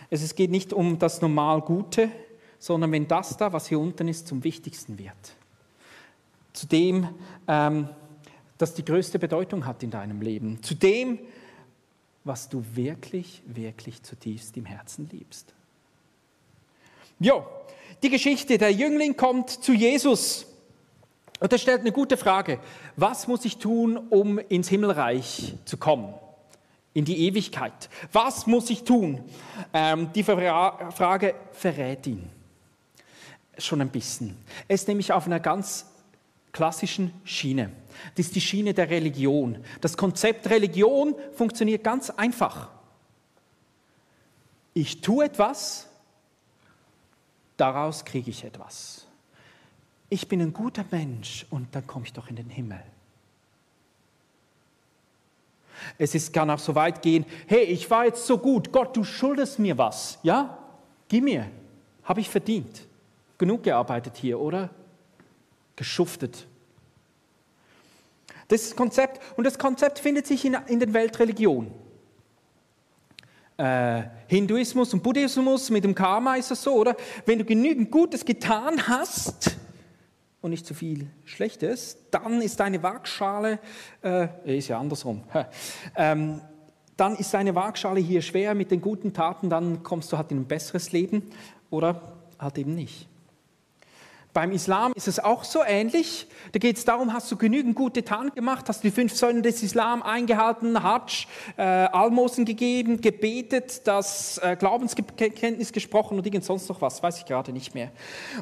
Es 0.09 0.35
geht 0.35 0.51
nicht 0.51 0.73
um 0.73 0.99
das 0.99 1.21
normal 1.21 1.61
Gute, 1.61 2.11
sondern 2.59 2.91
wenn 2.91 3.07
das 3.07 3.37
da, 3.37 3.53
was 3.53 3.69
hier 3.69 3.79
unten 3.79 4.09
ist, 4.09 4.27
zum 4.27 4.43
Wichtigsten 4.43 4.99
wird. 4.99 5.37
Zu 6.53 6.67
dem, 6.67 7.09
ähm, 7.49 7.89
das 8.59 8.75
die 8.75 8.85
größte 8.85 9.19
Bedeutung 9.19 9.67
hat 9.67 9.83
in 9.83 9.91
deinem 9.91 10.21
Leben, 10.21 10.63
zu 10.63 10.75
dem, 10.75 11.19
was 12.25 12.49
du 12.49 12.65
wirklich, 12.75 13.43
wirklich 13.47 14.03
zutiefst 14.03 14.57
im 14.57 14.65
Herzen 14.65 15.09
liebst. 15.11 15.53
Jo, 17.19 17.45
die 18.03 18.11
Geschichte, 18.11 18.59
der 18.59 18.73
Jüngling 18.73 19.17
kommt 19.17 19.51
zu 19.51 19.73
Jesus 19.73 20.47
und 21.41 21.53
er 21.53 21.59
stellt 21.59 21.81
eine 21.81 21.93
gute 21.93 22.17
Frage. 22.17 22.61
Was 22.97 23.27
muss 23.27 23.45
ich 23.45 23.59
tun, 23.59 23.97
um 23.97 24.39
ins 24.39 24.69
Himmelreich 24.69 25.55
zu 25.65 25.77
kommen? 25.77 26.15
In 26.95 27.05
die 27.05 27.27
Ewigkeit. 27.27 27.89
Was 28.13 28.47
muss 28.47 28.71
ich 28.71 28.85
tun? 28.85 29.25
Ähm, 29.73 30.11
die 30.15 30.23
Frage 30.23 31.35
verrät 31.53 32.07
ihn 32.07 32.29
schon 33.59 33.81
ein 33.81 33.91
bisschen. 33.91 34.37
Er 34.69 34.75
ist 34.75 34.89
nämlich 34.89 35.13
auf 35.13 35.27
einer 35.27 35.41
ganz 35.41 35.87
klassischen 36.53 37.13
Schiene. 37.25 37.73
Das 38.15 38.27
ist 38.27 38.35
die 38.35 38.41
Schiene 38.41 38.75
der 38.75 38.91
Religion. 38.91 39.59
Das 39.81 39.97
Konzept 39.97 40.49
Religion 40.51 41.15
funktioniert 41.33 41.83
ganz 41.83 42.11
einfach. 42.11 42.71
Ich 44.75 45.01
tue 45.01 45.25
etwas, 45.25 45.89
daraus 47.57 48.05
kriege 48.05 48.31
ich 48.31 48.45
etwas. 48.45 49.07
Ich 50.09 50.29
bin 50.29 50.41
ein 50.41 50.53
guter 50.53 50.85
Mensch 50.91 51.47
und 51.51 51.75
dann 51.75 51.87
komme 51.87 52.05
ich 52.05 52.13
doch 52.13 52.29
in 52.29 52.37
den 52.37 52.51
Himmel. 52.51 52.83
Es 55.99 56.15
ist, 56.15 56.33
kann 56.33 56.51
auch 56.51 56.59
so 56.59 56.75
weit 56.75 57.03
gehen, 57.03 57.25
hey, 57.47 57.65
ich 57.65 57.91
war 57.91 58.05
jetzt 58.05 58.27
so 58.27 58.39
gut, 58.39 58.73
Gott, 58.73 58.97
du 58.97 59.05
schuldest 59.05 59.59
mir 59.59 59.77
was, 59.79 60.19
ja? 60.23 60.59
Gib 61.09 61.25
mir, 61.25 61.51
habe 62.05 62.21
ich 62.21 62.29
verdient. 62.29 62.87
Genug 63.39 63.65
gearbeitet 63.65 64.17
hier, 64.17 64.39
oder? 64.39 64.71
Geschuftet. 65.83 66.47
Das 68.47 68.77
Konzept, 68.77 69.21
und 69.37 69.43
das 69.43 69.59
Konzept 69.59 69.99
findet 69.99 70.29
sich 70.29 70.45
in, 70.45 70.57
in 70.69 70.79
den 70.79 70.95
Weltreligionen. 70.95 71.73
Äh, 73.57 74.05
Hinduismus 74.29 74.95
und 74.95 75.03
Buddhismus 75.03 75.71
mit 75.71 75.83
dem 75.83 75.97
Karma 75.97 76.37
ist 76.37 76.53
es 76.53 76.63
so, 76.63 76.75
oder? 76.75 76.95
Wenn 77.27 77.41
du 77.41 77.45
genügend 77.45 77.91
Gutes 77.91 78.25
getan 78.25 78.87
hast 78.87 79.57
und 80.41 80.51
nicht 80.51 80.67
zu 80.67 80.73
viel 80.73 81.11
Schlechtes, 81.25 81.99
dann 82.13 82.41
ist 82.43 82.61
deine 82.61 82.81
Waagschale, 82.85 83.59
äh, 84.05 84.29
ist 84.57 84.69
ja 84.69 84.79
andersrum, 84.79 85.25
ähm, 85.97 86.43
dann 86.97 87.17
ist 87.17 87.35
deine 87.35 87.57
Waagschale 87.57 87.99
hier 87.99 88.23
schwer 88.23 88.55
mit 88.55 88.71
den 88.71 88.81
guten 88.81 89.13
Taten, 89.13 89.51
dann 89.51 89.83
kommst 89.83 90.13
du 90.13 90.17
halt 90.17 90.31
in 90.31 90.43
ein 90.43 90.47
besseres 90.47 90.93
Leben 90.93 91.29
oder 91.71 92.21
halt 92.39 92.57
eben 92.57 92.77
nicht. 92.77 93.09
Beim 94.35 94.51
Islam 94.53 94.93
ist 94.95 95.09
es 95.09 95.19
auch 95.19 95.45
so 95.45 95.63
ähnlich. 95.63 96.27
Da 96.53 96.59
geht 96.59 96.79
es 96.79 96.87
darum, 96.87 97.13
hast 97.13 97.31
du 97.31 97.37
genügend 97.37 97.77
gute 97.77 98.03
Taten 98.03 98.35
gemacht, 98.35 98.67
hast 98.67 98.83
du 98.83 98.89
die 98.89 98.95
fünf 98.95 99.15
Säulen 99.15 99.43
des 99.43 99.63
Islam 99.63 100.03
eingehalten, 100.03 100.83
Hajj, 100.83 101.27
äh, 101.59 101.63
Almosen 101.63 102.47
gegeben, 102.47 103.03
gebetet, 103.03 103.87
das 103.87 104.39
äh, 104.39 104.57
Glaubenskenntnis 104.59 105.73
gesprochen 105.73 106.17
und 106.17 106.25
irgend 106.25 106.45
sonst 106.45 106.67
noch 106.71 106.81
was, 106.81 107.03
weiß 107.03 107.19
ich 107.19 107.27
gerade 107.27 107.53
nicht 107.53 107.75
mehr. 107.75 107.91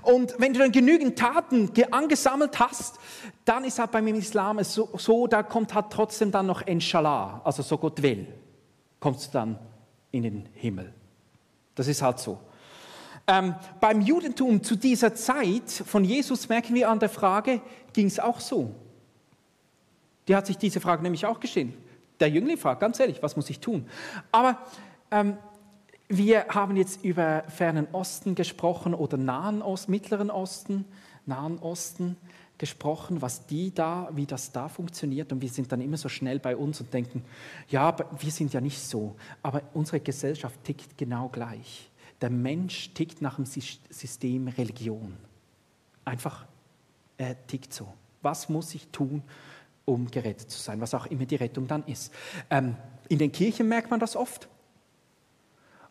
Und 0.02 0.34
wenn 0.38 0.52
du 0.52 0.60
dann 0.60 0.70
genügend 0.70 1.18
Taten 1.18 1.72
angesammelt 1.90 2.60
hast, 2.60 2.98
dann 3.44 3.64
ist 3.64 3.80
halt 3.80 3.90
beim 3.90 4.06
Islam 4.06 4.62
so, 4.62 4.90
so, 4.96 5.26
da 5.26 5.42
kommt 5.42 5.74
halt 5.74 5.86
trotzdem 5.90 6.30
dann 6.30 6.46
noch 6.46 6.62
Inshallah, 6.62 7.40
also 7.42 7.64
so 7.64 7.76
Gott 7.78 8.00
will, 8.00 8.28
kommst 9.00 9.28
du 9.28 9.32
dann 9.32 9.58
in 10.12 10.22
den 10.22 10.48
Himmel. 10.54 10.94
Das 11.74 11.88
ist 11.88 12.00
halt 12.00 12.20
so. 12.20 12.38
Ähm, 13.30 13.54
beim 13.78 14.00
Judentum 14.00 14.60
zu 14.60 14.74
dieser 14.74 15.14
Zeit 15.14 15.70
von 15.70 16.02
Jesus 16.02 16.48
merken 16.48 16.74
wir 16.74 16.90
an 16.90 16.98
der 16.98 17.08
Frage, 17.08 17.60
ging 17.92 18.06
es 18.06 18.18
auch 18.18 18.40
so. 18.40 18.74
Die 20.26 20.34
hat 20.34 20.48
sich 20.48 20.58
diese 20.58 20.80
Frage 20.80 21.04
nämlich 21.04 21.24
auch 21.26 21.38
gestellt. 21.38 21.74
Der 22.18 22.28
Jüngling 22.28 22.58
fragt, 22.58 22.80
ganz 22.80 22.98
ehrlich, 22.98 23.22
was 23.22 23.36
muss 23.36 23.48
ich 23.48 23.60
tun? 23.60 23.86
Aber 24.32 24.58
ähm, 25.12 25.36
wir 26.08 26.46
haben 26.48 26.74
jetzt 26.76 27.04
über 27.04 27.44
fernen 27.46 27.86
Osten 27.92 28.34
gesprochen 28.34 28.94
oder 28.94 29.16
Nahen 29.16 29.62
Osten, 29.62 29.92
Mittleren 29.92 30.28
Osten, 30.28 30.84
Nahen 31.24 31.60
Osten 31.60 32.16
gesprochen, 32.58 33.22
was 33.22 33.46
die 33.46 33.72
da, 33.72 34.08
wie 34.12 34.26
das 34.26 34.50
da 34.50 34.68
funktioniert. 34.68 35.30
Und 35.30 35.40
wir 35.40 35.50
sind 35.50 35.70
dann 35.70 35.80
immer 35.80 35.98
so 35.98 36.08
schnell 36.08 36.40
bei 36.40 36.56
uns 36.56 36.80
und 36.80 36.92
denken, 36.92 37.24
ja, 37.68 37.94
wir 38.18 38.32
sind 38.32 38.52
ja 38.52 38.60
nicht 38.60 38.80
so. 38.80 39.14
Aber 39.40 39.62
unsere 39.72 40.00
Gesellschaft 40.00 40.64
tickt 40.64 40.98
genau 40.98 41.28
gleich. 41.28 41.89
Der 42.20 42.30
Mensch 42.30 42.92
tickt 42.92 43.22
nach 43.22 43.36
dem 43.36 43.46
System 43.46 44.48
Religion. 44.48 45.16
Einfach, 46.04 46.46
er 47.16 47.46
tickt 47.46 47.72
so. 47.72 47.92
Was 48.22 48.48
muss 48.48 48.74
ich 48.74 48.88
tun, 48.88 49.22
um 49.84 50.10
gerettet 50.10 50.50
zu 50.50 50.58
sein? 50.58 50.80
Was 50.80 50.94
auch 50.94 51.06
immer 51.06 51.24
die 51.24 51.36
Rettung 51.36 51.66
dann 51.66 51.84
ist. 51.84 52.12
Ähm, 52.50 52.76
in 53.08 53.18
den 53.18 53.32
Kirchen 53.32 53.68
merkt 53.68 53.90
man 53.90 54.00
das 54.00 54.16
oft. 54.16 54.48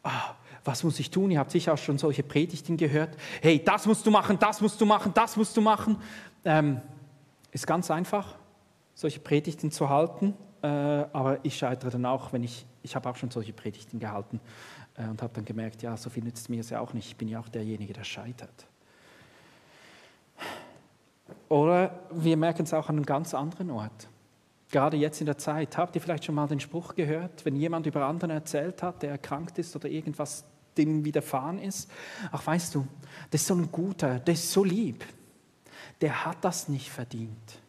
Ah, 0.04 0.36
was 0.64 0.84
muss 0.84 1.00
ich 1.00 1.10
tun? 1.10 1.32
Ihr 1.32 1.40
habt 1.40 1.52
sicher 1.52 1.74
auch 1.74 1.78
schon 1.78 1.98
solche 1.98 2.24
Predigten 2.24 2.78
gehört. 2.78 3.18
Hey, 3.42 3.64
das 3.64 3.86
musst 3.86 4.06
du 4.06 4.12
machen, 4.12 4.38
das 4.40 4.62
musst 4.62 4.80
du 4.80 4.86
machen, 4.86 5.14
das 5.14 5.36
musst 5.36 5.58
du 5.58 5.62
machen. 5.62 5.98
Ähm, 6.46 6.82
ist 7.52 7.66
ganz 7.66 7.90
einfach, 7.90 8.38
solche 8.94 9.20
Predigten 9.20 9.72
zu 9.72 9.90
halten. 9.90 10.36
Äh, 10.62 10.68
aber 10.68 11.40
ich 11.44 11.58
scheitere 11.58 11.90
dann 11.90 12.06
auch, 12.06 12.34
wenn 12.34 12.44
ich, 12.44 12.66
ich 12.84 12.96
habe 12.96 13.10
auch 13.10 13.16
schon 13.16 13.32
solche 13.32 13.54
Predigten 13.54 14.00
gehalten 14.00 14.40
äh, 14.40 14.79
und 15.08 15.22
habe 15.22 15.34
dann 15.34 15.46
gemerkt, 15.46 15.82
ja, 15.82 15.96
so 15.96 16.10
viel 16.10 16.24
nützt 16.24 16.50
mir 16.50 16.60
es 16.60 16.70
ja 16.70 16.80
auch 16.80 16.94
nicht. 16.94 17.08
Ich 17.08 17.16
bin 17.16 17.28
ja 17.28 17.40
auch 17.40 17.48
derjenige, 17.48 17.94
der 17.94 18.04
scheitert. 18.04 18.68
Oder 21.48 22.00
wir 22.12 22.38
merken 22.38 22.64
es 22.64 22.74
auch 22.74 22.90
an 22.90 22.98
einem 22.98 23.06
ganz 23.06 23.34
anderen 23.34 23.72
Ort. 23.72 24.08
Gerade 24.72 24.98
jetzt 24.98 25.20
in 25.20 25.26
der 25.26 25.38
Zeit, 25.38 25.78
habt 25.78 25.96
ihr 25.96 26.02
vielleicht 26.02 26.26
schon 26.26 26.36
mal 26.36 26.48
den 26.48 26.60
Spruch 26.60 26.96
gehört, 26.96 27.44
wenn 27.44 27.56
jemand 27.56 27.88
über 27.88 28.06
anderen 28.06 28.32
erzählt 28.32 28.84
hat, 28.84 29.02
der 29.02 29.12
erkrankt 29.12 29.58
ist 29.58 29.76
oder 29.76 29.90
irgendwas 29.90 30.46
dem 30.78 31.04
widerfahren 31.04 31.60
ist? 31.60 31.90
Ach, 32.32 32.46
weißt 32.46 32.76
du, 32.76 32.88
das 33.32 33.42
ist 33.42 33.48
so 33.48 33.56
ein 33.56 33.72
guter, 33.72 34.20
der 34.20 34.34
ist 34.36 34.52
so 34.52 34.64
lieb. 34.64 35.04
Der 36.02 36.26
hat 36.26 36.38
das 36.42 36.70
nicht 36.70 36.90
verdient. 36.90 37.60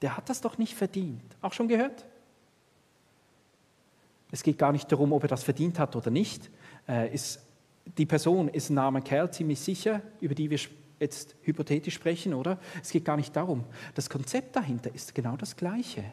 Der 0.00 0.16
hat 0.16 0.28
das 0.28 0.40
doch 0.40 0.58
nicht 0.58 0.74
verdient. 0.74 1.36
Auch 1.42 1.52
schon 1.52 1.68
gehört? 1.68 2.04
Es 4.30 4.42
geht 4.42 4.58
gar 4.58 4.72
nicht 4.72 4.90
darum, 4.90 5.12
ob 5.12 5.22
er 5.22 5.28
das 5.28 5.44
verdient 5.44 5.78
hat 5.78 5.96
oder 5.96 6.10
nicht. 6.10 6.50
Äh, 6.88 7.14
ist, 7.14 7.40
die 7.98 8.06
Person 8.06 8.48
ist 8.48 8.70
ein 8.70 8.78
armer 8.78 9.00
Kerl, 9.00 9.30
ziemlich 9.32 9.60
sicher, 9.60 10.02
über 10.20 10.34
die 10.34 10.50
wir 10.50 10.58
jetzt 10.98 11.36
hypothetisch 11.42 11.94
sprechen, 11.94 12.34
oder? 12.34 12.58
Es 12.82 12.90
geht 12.90 13.04
gar 13.04 13.16
nicht 13.16 13.34
darum. 13.36 13.64
Das 13.94 14.10
Konzept 14.10 14.56
dahinter 14.56 14.94
ist 14.94 15.14
genau 15.14 15.36
das 15.36 15.56
Gleiche. 15.56 16.04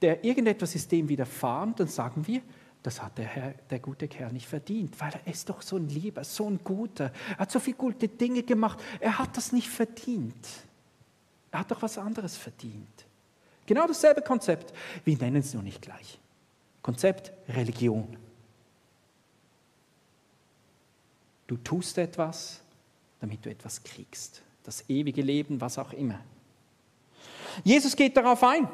Der 0.00 0.24
irgendetwas 0.24 0.74
ist 0.74 0.92
dem 0.92 1.08
widerfahren, 1.08 1.74
dann 1.76 1.88
sagen 1.88 2.26
wir, 2.26 2.40
das 2.82 3.00
hat 3.00 3.16
der, 3.18 3.26
Herr, 3.26 3.54
der 3.70 3.78
gute 3.78 4.08
Kerl 4.08 4.32
nicht 4.32 4.48
verdient, 4.48 5.00
weil 5.00 5.12
er 5.24 5.32
ist 5.32 5.48
doch 5.48 5.62
so 5.62 5.76
ein 5.76 5.88
Lieber, 5.88 6.24
so 6.24 6.48
ein 6.48 6.58
Guter. 6.64 7.12
Er 7.30 7.38
hat 7.38 7.50
so 7.50 7.60
viele 7.60 7.76
gute 7.76 8.08
Dinge 8.08 8.42
gemacht. 8.42 8.80
Er 8.98 9.18
hat 9.18 9.36
das 9.36 9.52
nicht 9.52 9.68
verdient. 9.68 10.48
Er 11.52 11.60
hat 11.60 11.70
doch 11.70 11.82
was 11.82 11.96
anderes 11.98 12.36
verdient. 12.36 13.06
Genau 13.66 13.86
dasselbe 13.86 14.22
Konzept. 14.22 14.72
Wir 15.04 15.16
nennen 15.16 15.36
es 15.36 15.54
nur 15.54 15.62
nicht 15.62 15.80
gleich. 15.80 16.18
Konzept 16.82 17.32
Religion. 17.48 18.16
Du 21.46 21.56
tust 21.58 21.98
etwas, 21.98 22.60
damit 23.20 23.44
du 23.44 23.50
etwas 23.50 23.82
kriegst. 23.82 24.42
Das 24.64 24.88
ewige 24.88 25.22
Leben, 25.22 25.60
was 25.60 25.78
auch 25.78 25.92
immer. 25.92 26.20
Jesus 27.64 27.94
geht 27.94 28.16
darauf 28.16 28.42
ein. 28.42 28.68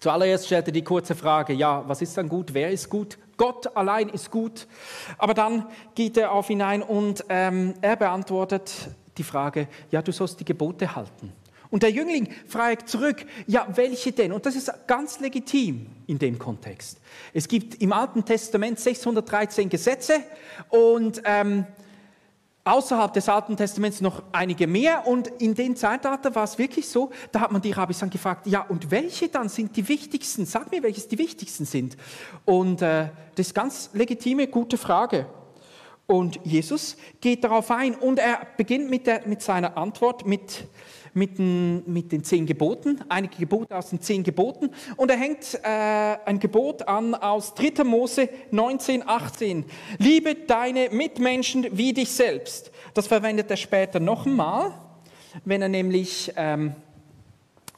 Zuallererst 0.00 0.46
stellt 0.46 0.66
er 0.66 0.72
die 0.72 0.84
kurze 0.84 1.14
Frage, 1.14 1.54
ja, 1.54 1.82
was 1.88 2.02
ist 2.02 2.16
dann 2.16 2.28
gut, 2.28 2.52
wer 2.52 2.70
ist 2.70 2.90
gut? 2.90 3.16
Gott 3.36 3.74
allein 3.76 4.10
ist 4.10 4.30
gut. 4.30 4.66
Aber 5.16 5.34
dann 5.34 5.66
geht 5.94 6.16
er 6.16 6.32
auf 6.32 6.50
ihn 6.50 6.60
ein 6.60 6.82
und 6.82 7.24
ähm, 7.28 7.74
er 7.80 7.96
beantwortet 7.96 8.90
die 9.16 9.22
Frage, 9.22 9.68
ja, 9.90 10.02
du 10.02 10.12
sollst 10.12 10.38
die 10.40 10.44
Gebote 10.44 10.94
halten. 10.94 11.32
Und 11.74 11.82
der 11.82 11.90
Jüngling 11.90 12.28
fragt 12.46 12.88
zurück, 12.88 13.26
ja, 13.48 13.66
welche 13.74 14.12
denn? 14.12 14.30
Und 14.30 14.46
das 14.46 14.54
ist 14.54 14.72
ganz 14.86 15.18
legitim 15.18 15.86
in 16.06 16.20
dem 16.20 16.38
Kontext. 16.38 17.00
Es 17.32 17.48
gibt 17.48 17.82
im 17.82 17.92
Alten 17.92 18.24
Testament 18.24 18.78
613 18.78 19.68
Gesetze 19.68 20.20
und 20.68 21.20
ähm, 21.24 21.66
außerhalb 22.62 23.12
des 23.12 23.28
Alten 23.28 23.56
Testaments 23.56 24.00
noch 24.00 24.22
einige 24.30 24.68
mehr. 24.68 25.08
Und 25.08 25.26
in 25.40 25.56
den 25.56 25.74
Zeitalter 25.74 26.32
war 26.36 26.44
es 26.44 26.58
wirklich 26.58 26.88
so, 26.88 27.10
da 27.32 27.40
hat 27.40 27.50
man 27.50 27.60
die 27.60 27.72
Rabbis 27.72 27.98
dann 27.98 28.10
gefragt, 28.10 28.46
ja, 28.46 28.60
und 28.60 28.92
welche 28.92 29.28
dann 29.28 29.48
sind 29.48 29.76
die 29.76 29.88
wichtigsten? 29.88 30.46
Sag 30.46 30.70
mir, 30.70 30.80
welches 30.84 31.08
die 31.08 31.18
wichtigsten 31.18 31.64
sind. 31.64 31.96
Und 32.44 32.82
äh, 32.82 33.08
das 33.34 33.48
ist 33.48 33.54
ganz 33.56 33.90
legitime, 33.94 34.46
gute 34.46 34.78
Frage. 34.78 35.26
Und 36.06 36.38
Jesus 36.44 36.96
geht 37.20 37.42
darauf 37.42 37.68
ein 37.72 37.96
und 37.96 38.20
er 38.20 38.46
beginnt 38.56 38.90
mit, 38.90 39.08
der, 39.08 39.26
mit 39.26 39.42
seiner 39.42 39.76
Antwort 39.76 40.24
mit 40.24 40.68
mit 41.14 41.38
den, 41.38 41.82
mit 41.90 42.12
den 42.12 42.24
zehn 42.24 42.44
Geboten, 42.44 43.00
einige 43.08 43.36
Gebote 43.36 43.76
aus 43.76 43.90
den 43.90 44.00
zehn 44.00 44.22
Geboten. 44.22 44.70
Und 44.96 45.10
er 45.10 45.16
hängt 45.16 45.54
äh, 45.62 46.16
ein 46.24 46.38
Gebot 46.38 46.86
an 46.86 47.14
aus 47.14 47.54
3. 47.54 47.84
Mose 47.84 48.28
19, 48.50 49.08
18. 49.08 49.64
Liebe 49.98 50.34
deine 50.34 50.90
Mitmenschen 50.90 51.66
wie 51.72 51.92
dich 51.92 52.10
selbst. 52.10 52.70
Das 52.92 53.06
verwendet 53.06 53.50
er 53.50 53.56
später 53.56 54.00
noch 54.00 54.26
einmal, 54.26 54.72
wenn 55.44 55.62
er 55.62 55.68
nämlich 55.68 56.32
ähm, 56.36 56.74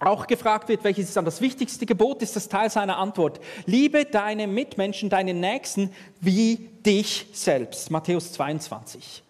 auch 0.01 0.27
gefragt 0.27 0.69
wird, 0.69 0.85
welches 0.85 1.09
ist 1.09 1.17
dann 1.17 1.25
das 1.25 1.41
wichtigste 1.41 1.87
Gebot, 1.87 2.23
ist 2.23 2.37
das 2.37 2.49
Teil 2.49 2.71
seiner 2.71 2.99
Antwort. 2.99 3.41
Liebe 3.65 4.05
deine 4.05 4.47
Mitmenschen, 4.47 5.09
deine 5.09 5.33
Nächsten 5.33 5.91
wie 6.21 6.69
dich 6.85 7.29
selbst. 7.33 7.91
Matthäus 7.91 8.33
22. 8.33 9.23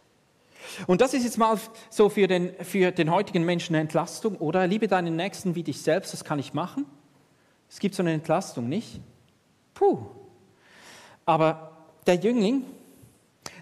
Und 0.87 1.01
das 1.01 1.15
ist 1.15 1.25
jetzt 1.25 1.39
mal 1.39 1.59
so 1.91 2.09
für 2.09 2.27
den, 2.27 2.53
für 2.65 2.93
den 2.93 3.11
heutigen 3.11 3.45
Menschen 3.45 3.75
eine 3.75 3.83
Entlastung, 3.83 4.37
oder? 4.37 4.67
Liebe 4.67 4.89
deinen 4.89 5.17
Nächsten 5.17 5.55
wie 5.55 5.63
dich 5.63 5.81
selbst, 5.83 6.13
das 6.13 6.25
kann 6.25 6.39
ich 6.39 6.55
machen. 6.55 6.87
Es 7.69 7.79
gibt 7.79 7.95
so 7.95 8.03
eine 8.03 8.13
Entlastung, 8.13 8.69
nicht? 8.69 9.01
Puh. 9.75 10.07
Aber 11.25 11.73
der 12.07 12.17
Jüngling, 12.17 12.65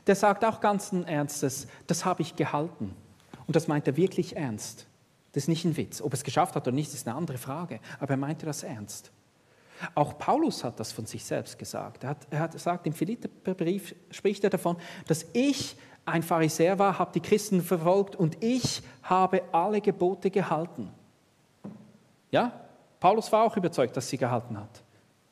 der 0.07 0.15
sagt 0.15 0.45
auch 0.45 0.61
ganz 0.61 0.93
Ernstes, 0.93 1.67
das 1.87 2.05
habe 2.05 2.23
ich 2.23 2.37
gehalten. 2.37 2.95
Und 3.47 3.57
das 3.57 3.69
meint 3.69 3.87
er 3.87 3.97
wirklich 3.97 4.37
ernst. 4.37 4.87
Das 5.33 5.45
ist 5.45 5.49
nicht 5.49 5.65
ein 5.65 5.77
Witz. 5.77 6.01
Ob 6.01 6.13
er 6.13 6.15
es 6.15 6.25
geschafft 6.25 6.55
hat 6.55 6.67
oder 6.67 6.75
nicht, 6.75 6.93
ist 6.93 7.07
eine 7.09 7.17
andere 7.17 7.39
Frage. 7.39 7.81
Aber 7.99 8.13
er 8.13 8.17
meinte 8.17 8.47
das 8.47 8.63
ernst. 8.63 9.11
Auch 9.95 10.19
Paulus 10.19 10.63
hat 10.63 10.79
das 10.79 10.93
von 10.93 11.07
sich 11.07 11.25
selbst 11.25 11.59
gesagt. 11.59 12.05
Er 12.05 12.11
hat, 12.11 12.27
er 12.31 12.39
hat 12.39 12.53
gesagt, 12.53 12.87
im 12.87 12.93
Philipperbrief 12.93 13.95
spricht 14.11 14.45
er 14.45 14.51
davon, 14.51 14.77
dass 15.09 15.27
ich 15.33 15.77
ein 16.07 16.23
Pharisäer 16.23 16.79
war, 16.79 16.99
habe 16.99 17.13
die 17.13 17.21
Christen 17.21 17.63
verfolgt 17.63 18.17
und 18.17 18.43
ich 18.43 18.83
habe 19.03 19.43
alle 19.53 19.81
Gebote 19.81 20.31
gehalten. 20.31 20.91
Ja, 22.31 22.53
Paulus 23.01 23.31
war 23.33 23.45
auch 23.45 23.57
überzeugt, 23.57 23.97
dass 23.97 24.09
sie 24.09 24.19
gehalten 24.19 24.59
hat. 24.59 24.83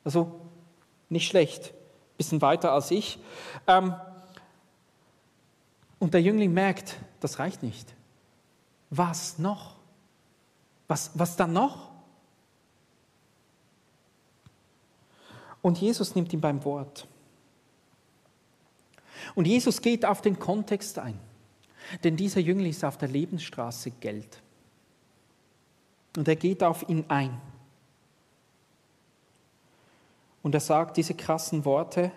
Also 0.03 0.39
nicht 1.09 1.27
schlecht, 1.27 1.73
bisschen 2.17 2.41
weiter 2.41 2.71
als 2.71 2.91
ich. 2.91 3.19
Ähm, 3.67 3.95
und 5.99 6.13
der 6.13 6.21
Jüngling 6.21 6.53
merkt, 6.53 6.97
das 7.19 7.39
reicht 7.39 7.63
nicht. 7.63 7.93
Was 8.89 9.39
noch? 9.39 9.75
Was, 10.87 11.11
was 11.13 11.35
dann 11.35 11.53
noch? 11.53 11.89
Und 15.61 15.79
Jesus 15.79 16.13
nimmt 16.13 16.33
ihn 16.33 16.41
beim 16.41 16.63
Wort. 16.65 17.07
Und 19.35 19.45
Jesus 19.45 19.81
geht 19.81 20.05
auf 20.05 20.21
den 20.21 20.39
Kontext 20.39 20.99
ein. 20.99 21.19
Denn 22.03 22.15
dieser 22.15 22.39
Jüngling 22.39 22.69
ist 22.69 22.83
auf 22.83 22.97
der 22.97 23.09
Lebensstraße 23.09 23.91
Geld. 23.91 24.41
Und 26.15 26.27
er 26.27 26.35
geht 26.35 26.63
auf 26.63 26.87
ihn 26.87 27.05
ein. 27.07 27.39
Und 30.41 30.53
er 30.53 30.61
sagt 30.61 30.97
diese 30.97 31.13
krassen 31.13 31.65
Worte, 31.65 32.11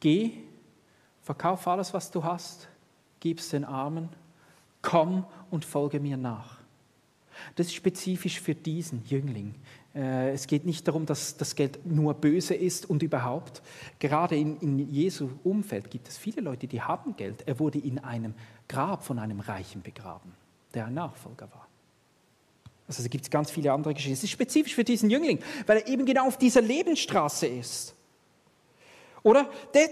geh, 0.00 0.32
verkauf 1.22 1.66
alles, 1.66 1.92
was 1.94 2.10
du 2.10 2.22
hast, 2.22 2.68
gib 3.20 3.38
es 3.38 3.48
den 3.48 3.64
Armen, 3.64 4.10
komm 4.82 5.24
und 5.50 5.64
folge 5.64 6.00
mir 6.00 6.16
nach. 6.16 6.58
Das 7.56 7.68
ist 7.68 7.74
spezifisch 7.74 8.40
für 8.40 8.54
diesen 8.54 9.04
Jüngling. 9.06 9.54
Äh, 9.94 10.32
es 10.32 10.46
geht 10.46 10.66
nicht 10.66 10.86
darum, 10.86 11.06
dass 11.06 11.36
das 11.36 11.54
Geld 11.54 11.84
nur 11.86 12.14
böse 12.14 12.54
ist 12.54 12.88
und 12.88 13.02
überhaupt. 13.02 13.62
Gerade 13.98 14.36
in, 14.36 14.58
in 14.60 14.78
Jesu 14.78 15.30
Umfeld 15.44 15.90
gibt 15.90 16.08
es 16.08 16.18
viele 16.18 16.40
Leute, 16.40 16.66
die 16.66 16.82
haben 16.82 17.16
Geld. 17.16 17.44
Er 17.46 17.58
wurde 17.58 17.78
in 17.78 17.98
einem 17.98 18.34
Grab 18.68 19.04
von 19.04 19.18
einem 19.18 19.40
Reichen 19.40 19.82
begraben, 19.82 20.32
der 20.74 20.86
ein 20.86 20.94
Nachfolger 20.94 21.50
war. 21.50 21.68
Also 22.86 23.02
es 23.02 23.10
gibt 23.10 23.30
ganz 23.30 23.50
viele 23.50 23.72
andere 23.72 23.92
Geschichten. 23.92 24.14
Es 24.14 24.24
ist 24.24 24.30
spezifisch 24.30 24.74
für 24.74 24.84
diesen 24.84 25.10
Jüngling, 25.10 25.40
weil 25.66 25.78
er 25.78 25.88
eben 25.88 26.06
genau 26.06 26.26
auf 26.26 26.38
dieser 26.38 26.62
Lebensstraße 26.62 27.46
ist. 27.46 27.94
Oder? 29.22 29.48
Der, 29.74 29.88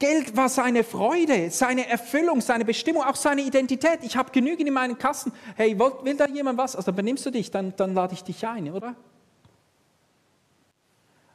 Geld 0.00 0.34
war 0.34 0.48
seine 0.48 0.82
Freude, 0.82 1.50
seine 1.50 1.86
Erfüllung, 1.86 2.40
seine 2.40 2.64
Bestimmung, 2.64 3.04
auch 3.04 3.16
seine 3.16 3.42
Identität. 3.42 4.00
Ich 4.02 4.16
habe 4.16 4.32
genügend 4.32 4.66
in 4.66 4.72
meinen 4.72 4.96
Kassen. 4.96 5.30
Hey, 5.56 5.78
will, 5.78 5.92
will 6.02 6.16
da 6.16 6.26
jemand 6.26 6.58
was? 6.58 6.74
Also 6.74 6.86
dann 6.86 6.96
benimmst 6.96 7.26
du 7.26 7.30
dich, 7.30 7.50
dann, 7.50 7.76
dann 7.76 7.92
lade 7.92 8.14
ich 8.14 8.24
dich 8.24 8.46
ein, 8.46 8.72
oder? 8.72 8.96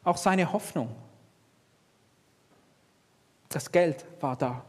Auch 0.04 0.18
seine 0.18 0.52
Hoffnung. 0.52 0.90
Das 3.50 3.72
Geld 3.72 4.04
war 4.20 4.36
da. 4.36 4.66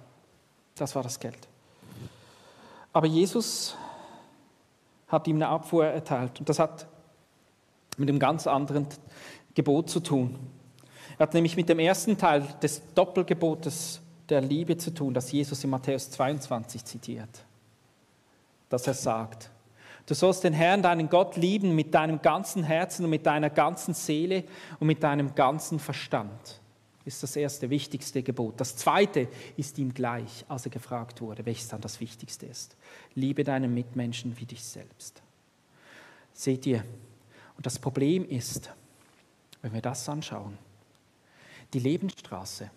Das 0.74 0.94
war 0.94 1.02
das 1.02 1.18
Geld. 1.18 1.48
Aber 2.92 3.06
Jesus 3.06 3.76
hat 5.08 5.26
ihm 5.26 5.36
eine 5.36 5.48
Abfuhr 5.48 5.86
erteilt. 5.86 6.38
Und 6.38 6.50
das 6.50 6.58
hat 6.58 6.86
mit 7.96 8.10
einem 8.10 8.18
ganz 8.18 8.46
anderen 8.46 8.86
Gebot 9.54 9.88
zu 9.88 10.00
tun. 10.00 10.38
Er 11.18 11.22
hat 11.22 11.34
nämlich 11.34 11.56
mit 11.56 11.68
dem 11.68 11.78
ersten 11.78 12.18
Teil 12.18 12.46
des 12.62 12.82
Doppelgebotes 12.94 14.00
der 14.28 14.40
Liebe 14.40 14.76
zu 14.76 14.92
tun, 14.92 15.14
das 15.14 15.32
Jesus 15.32 15.62
in 15.64 15.70
Matthäus 15.70 16.10
22 16.10 16.84
zitiert. 16.84 17.44
Dass 18.68 18.86
er 18.86 18.94
sagt, 18.94 19.50
du 20.04 20.14
sollst 20.14 20.44
den 20.44 20.52
Herrn, 20.52 20.82
deinen 20.82 21.08
Gott, 21.08 21.36
lieben 21.36 21.74
mit 21.74 21.94
deinem 21.94 22.20
ganzen 22.20 22.64
Herzen 22.64 23.04
und 23.04 23.10
mit 23.10 23.24
deiner 23.24 23.50
ganzen 23.50 23.94
Seele 23.94 24.44
und 24.78 24.88
mit 24.88 25.02
deinem 25.02 25.34
ganzen 25.34 25.78
Verstand. 25.78 26.60
Ist 27.04 27.22
das 27.22 27.36
erste, 27.36 27.70
wichtigste 27.70 28.22
Gebot. 28.24 28.60
Das 28.60 28.76
zweite 28.76 29.28
ist 29.56 29.78
ihm 29.78 29.94
gleich, 29.94 30.44
als 30.48 30.64
er 30.64 30.72
gefragt 30.72 31.20
wurde, 31.20 31.46
welches 31.46 31.68
dann 31.68 31.80
das 31.80 32.00
wichtigste 32.00 32.46
ist. 32.46 32.76
Liebe 33.14 33.44
deinen 33.44 33.72
Mitmenschen 33.72 34.36
wie 34.38 34.44
dich 34.44 34.64
selbst. 34.64 35.22
Seht 36.34 36.66
ihr, 36.66 36.84
und 37.56 37.64
das 37.64 37.78
Problem 37.78 38.28
ist, 38.28 38.70
wenn 39.62 39.72
wir 39.72 39.80
das 39.80 40.08
anschauen, 40.08 40.58
die 41.72 41.78
Lebensstraße. 41.78 42.70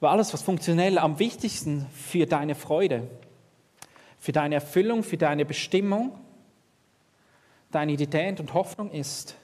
War 0.00 0.12
alles, 0.12 0.32
was 0.32 0.42
funktionell 0.42 0.98
am 0.98 1.18
wichtigsten 1.18 1.86
für 1.90 2.26
deine 2.26 2.54
Freude, 2.54 3.08
für 4.18 4.32
deine 4.32 4.56
Erfüllung, 4.56 5.02
für 5.02 5.16
deine 5.16 5.44
Bestimmung, 5.44 6.18
deine 7.70 7.92
Identität 7.92 8.40
und 8.40 8.54
Hoffnung 8.54 8.90
ist, 8.90 9.36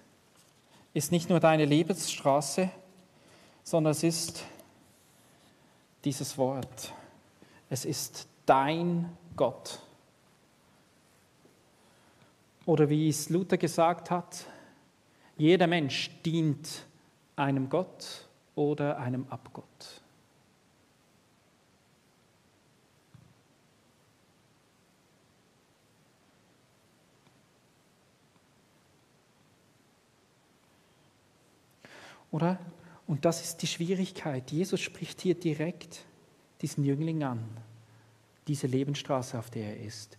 ist 0.95 1.13
nicht 1.13 1.31
nur 1.31 1.41
deine 1.41 1.65
Lebensstraße, 1.65 2.71
sondern 3.63 3.93
es 3.93 4.03
ist 4.03 4.45
dieses 6.05 6.37
Wort. 6.37 6.93
Es 7.71 7.85
ist 7.85 8.27
dein 8.45 9.17
Gott. 9.37 9.81
Oder 12.67 12.89
wie 12.89 13.09
es 13.09 13.31
Luther 13.31 13.57
gesagt 13.57 14.11
hat, 14.11 14.45
jeder 15.37 15.67
Mensch 15.67 16.11
dient 16.25 16.85
einem 17.37 17.69
Gott 17.69 18.29
oder 18.55 18.99
einem 18.99 19.27
Abgott. 19.29 20.03
Oder? 32.33 32.59
Und 33.07 33.25
das 33.25 33.43
ist 33.43 33.63
die 33.63 33.67
Schwierigkeit. 33.67 34.51
Jesus 34.51 34.81
spricht 34.81 35.21
hier 35.21 35.35
direkt 35.35 36.05
diesen 36.63 36.85
Jüngling 36.85 37.23
an, 37.23 37.47
diese 38.49 38.67
Lebensstraße, 38.67 39.39
auf 39.39 39.51
der 39.51 39.77
er 39.77 39.85
ist. 39.85 40.17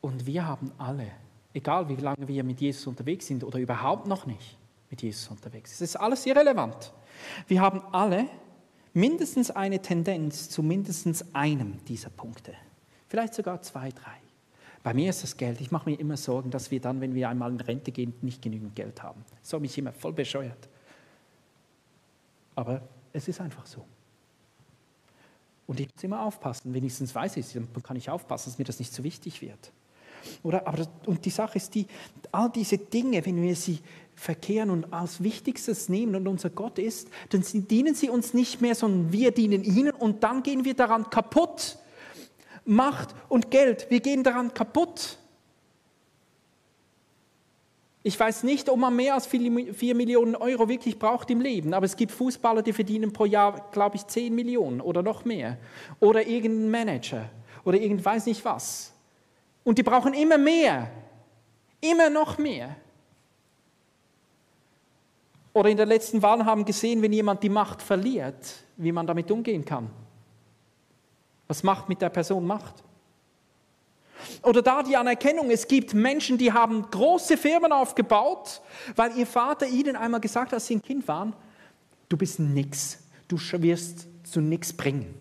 Und 0.00 0.26
wir 0.26 0.44
haben 0.44 0.72
alle, 0.76 1.10
egal 1.54 1.88
wie 1.88 1.96
lange 1.96 2.26
wir 2.26 2.42
mit 2.42 2.60
Jesus 2.60 2.86
unterwegs 2.86 3.26
sind 3.26 3.44
oder 3.44 3.58
überhaupt 3.58 4.06
noch 4.06 4.26
nicht, 4.26 4.58
mit 4.96 5.02
Jesus 5.02 5.28
unterwegs 5.28 5.72
ist. 5.72 5.82
Es 5.82 5.90
ist 5.90 5.96
alles 5.96 6.24
irrelevant. 6.24 6.92
Wir 7.46 7.60
haben 7.60 7.82
alle 7.92 8.28
mindestens 8.94 9.50
eine 9.50 9.80
Tendenz 9.80 10.48
zu 10.48 10.62
mindestens 10.62 11.34
einem 11.34 11.84
dieser 11.84 12.08
Punkte. 12.08 12.54
Vielleicht 13.08 13.34
sogar 13.34 13.60
zwei, 13.60 13.90
drei. 13.90 14.16
Bei 14.82 14.94
mir 14.94 15.10
ist 15.10 15.22
das 15.22 15.36
Geld. 15.36 15.60
Ich 15.60 15.70
mache 15.70 15.90
mir 15.90 16.00
immer 16.00 16.16
Sorgen, 16.16 16.50
dass 16.50 16.70
wir 16.70 16.80
dann, 16.80 17.00
wenn 17.00 17.14
wir 17.14 17.28
einmal 17.28 17.50
in 17.50 17.60
Rente 17.60 17.92
gehen, 17.92 18.14
nicht 18.22 18.40
genügend 18.40 18.74
Geld 18.74 19.02
haben. 19.02 19.22
Hat 19.52 19.60
mich 19.60 19.76
immer 19.76 19.92
voll 19.92 20.12
bescheuert. 20.12 20.68
Aber 22.54 22.80
es 23.12 23.28
ist 23.28 23.40
einfach 23.40 23.66
so. 23.66 23.84
Und 25.66 25.80
ich 25.80 25.92
muss 25.92 26.04
immer 26.04 26.22
aufpassen. 26.22 26.72
Wenigstens 26.72 27.14
weiß 27.14 27.36
ich 27.36 27.46
es, 27.46 27.52
dann 27.52 27.82
kann 27.82 27.96
ich 27.96 28.08
aufpassen, 28.08 28.50
dass 28.50 28.58
mir 28.58 28.64
das 28.64 28.78
nicht 28.78 28.92
so 28.92 29.02
wichtig 29.02 29.42
wird. 29.42 29.72
Oder, 30.42 30.66
aber, 30.66 30.86
und 31.06 31.24
die 31.24 31.30
Sache 31.30 31.56
ist 31.56 31.74
die, 31.74 31.86
all 32.32 32.50
diese 32.50 32.78
Dinge, 32.78 33.24
wenn 33.24 33.40
wir 33.42 33.56
sie 33.56 33.80
verkehren 34.16 34.70
und 34.70 34.92
als 34.92 35.22
Wichtigstes 35.22 35.88
nehmen 35.88 36.16
und 36.16 36.26
unser 36.26 36.50
Gott 36.50 36.78
ist, 36.78 37.08
dann 37.28 37.44
dienen 37.68 37.94
sie 37.94 38.08
uns 38.08 38.34
nicht 38.34 38.60
mehr, 38.60 38.74
sondern 38.74 39.12
wir 39.12 39.30
dienen 39.30 39.62
ihnen 39.62 39.92
und 39.92 40.24
dann 40.24 40.42
gehen 40.42 40.64
wir 40.64 40.74
daran 40.74 41.08
kaputt. 41.10 41.76
Macht 42.64 43.14
und 43.28 43.50
Geld, 43.52 43.86
wir 43.90 44.00
gehen 44.00 44.24
daran 44.24 44.52
kaputt. 44.52 45.18
Ich 48.02 48.18
weiß 48.18 48.42
nicht, 48.44 48.68
ob 48.68 48.78
man 48.78 48.96
mehr 48.96 49.14
als 49.14 49.26
4 49.26 49.94
Millionen 49.94 50.34
Euro 50.34 50.68
wirklich 50.68 50.98
braucht 50.98 51.30
im 51.30 51.40
Leben, 51.40 51.74
aber 51.74 51.86
es 51.86 51.96
gibt 51.96 52.12
Fußballer, 52.12 52.62
die 52.62 52.72
verdienen 52.72 53.12
pro 53.12 53.24
Jahr, 53.24 53.68
glaube 53.70 53.96
ich, 53.96 54.06
10 54.06 54.34
Millionen 54.34 54.80
oder 54.80 55.02
noch 55.02 55.24
mehr. 55.24 55.58
Oder 56.00 56.26
irgendein 56.26 56.70
Manager 56.70 57.28
oder 57.64 57.78
irgend 57.78 58.04
weiß 58.04 58.26
nicht 58.26 58.44
was. 58.44 58.92
Und 59.64 59.78
die 59.78 59.82
brauchen 59.82 60.14
immer 60.14 60.38
mehr, 60.38 60.90
immer 61.80 62.08
noch 62.08 62.38
mehr. 62.38 62.76
Oder 65.56 65.70
in 65.70 65.78
der 65.78 65.86
letzten 65.86 66.20
Wahl 66.20 66.44
haben 66.44 66.66
gesehen, 66.66 67.00
wenn 67.00 67.14
jemand 67.14 67.42
die 67.42 67.48
Macht 67.48 67.80
verliert, 67.80 68.36
wie 68.76 68.92
man 68.92 69.06
damit 69.06 69.30
umgehen 69.30 69.64
kann. 69.64 69.88
Was 71.48 71.62
Macht 71.62 71.88
mit 71.88 72.02
der 72.02 72.10
Person 72.10 72.46
macht. 72.46 72.84
Oder 74.42 74.60
da 74.60 74.82
die 74.82 74.94
Anerkennung, 74.98 75.48
es 75.50 75.66
gibt 75.66 75.94
Menschen, 75.94 76.36
die 76.36 76.52
haben 76.52 76.82
große 76.90 77.38
Firmen 77.38 77.72
aufgebaut, 77.72 78.60
weil 78.96 79.16
ihr 79.16 79.26
Vater 79.26 79.66
ihnen 79.66 79.96
einmal 79.96 80.20
gesagt 80.20 80.48
hat, 80.48 80.56
als 80.56 80.66
sie 80.66 80.76
ein 80.76 80.82
Kind 80.82 81.08
waren, 81.08 81.34
du 82.10 82.18
bist 82.18 82.38
nix, 82.38 82.98
du 83.26 83.38
wirst 83.38 84.08
zu 84.24 84.42
nichts 84.42 84.74
bringen. 84.74 85.14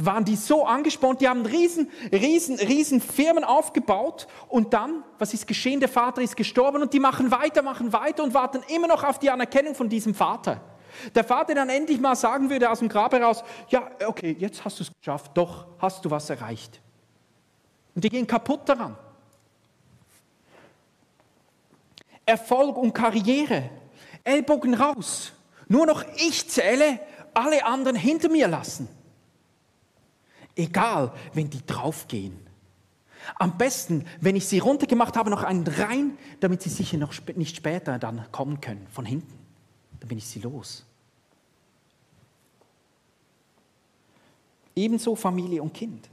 Waren 0.00 0.24
die 0.24 0.34
so 0.34 0.66
angespornt, 0.66 1.20
die 1.20 1.28
haben 1.28 1.46
riesen, 1.46 1.88
riesen, 2.10 2.56
riesen 2.56 3.00
Firmen 3.00 3.44
aufgebaut 3.44 4.26
und 4.48 4.74
dann, 4.74 5.04
was 5.18 5.32
ist 5.34 5.46
geschehen? 5.46 5.78
Der 5.78 5.88
Vater 5.88 6.20
ist 6.20 6.36
gestorben 6.36 6.82
und 6.82 6.92
die 6.92 6.98
machen 6.98 7.30
weiter, 7.30 7.62
machen 7.62 7.92
weiter 7.92 8.24
und 8.24 8.34
warten 8.34 8.60
immer 8.74 8.88
noch 8.88 9.04
auf 9.04 9.20
die 9.20 9.30
Anerkennung 9.30 9.76
von 9.76 9.88
diesem 9.88 10.14
Vater. 10.14 10.60
Der 11.14 11.22
Vater 11.22 11.54
dann 11.54 11.68
endlich 11.68 12.00
mal 12.00 12.16
sagen 12.16 12.50
würde 12.50 12.70
aus 12.70 12.80
dem 12.80 12.88
Grab 12.88 13.12
heraus, 13.12 13.44
ja, 13.68 13.88
okay, 14.04 14.36
jetzt 14.38 14.64
hast 14.64 14.80
du 14.80 14.84
es 14.84 14.90
geschafft, 14.98 15.30
doch 15.34 15.66
hast 15.78 16.04
du 16.04 16.10
was 16.10 16.28
erreicht. 16.28 16.80
Und 17.94 18.02
die 18.02 18.08
gehen 18.08 18.26
kaputt 18.26 18.68
daran. 18.68 18.96
Erfolg 22.26 22.76
und 22.76 22.92
Karriere, 22.92 23.70
Ellbogen 24.24 24.74
raus, 24.74 25.32
nur 25.68 25.86
noch 25.86 26.04
ich 26.16 26.48
zähle, 26.48 26.98
alle 27.32 27.64
anderen 27.64 27.96
hinter 27.96 28.28
mir 28.28 28.48
lassen. 28.48 28.88
Egal, 30.56 31.12
wenn 31.32 31.50
die 31.50 31.64
draufgehen. 31.66 32.38
Am 33.36 33.56
besten, 33.56 34.04
wenn 34.20 34.36
ich 34.36 34.46
sie 34.46 34.58
runtergemacht 34.58 35.16
habe, 35.16 35.30
noch 35.30 35.42
einen 35.42 35.66
rein, 35.66 36.18
damit 36.40 36.62
sie 36.62 36.68
sicher 36.68 36.98
noch 36.98 37.14
nicht 37.34 37.56
später 37.56 37.98
dann 37.98 38.30
kommen 38.30 38.60
können, 38.60 38.86
von 38.88 39.06
hinten. 39.06 39.38
Dann 40.00 40.08
bin 40.08 40.18
ich 40.18 40.26
sie 40.26 40.40
los. 40.40 40.84
Ebenso 44.76 45.14
Familie 45.14 45.62
und 45.62 45.72
Kind. 45.72 46.10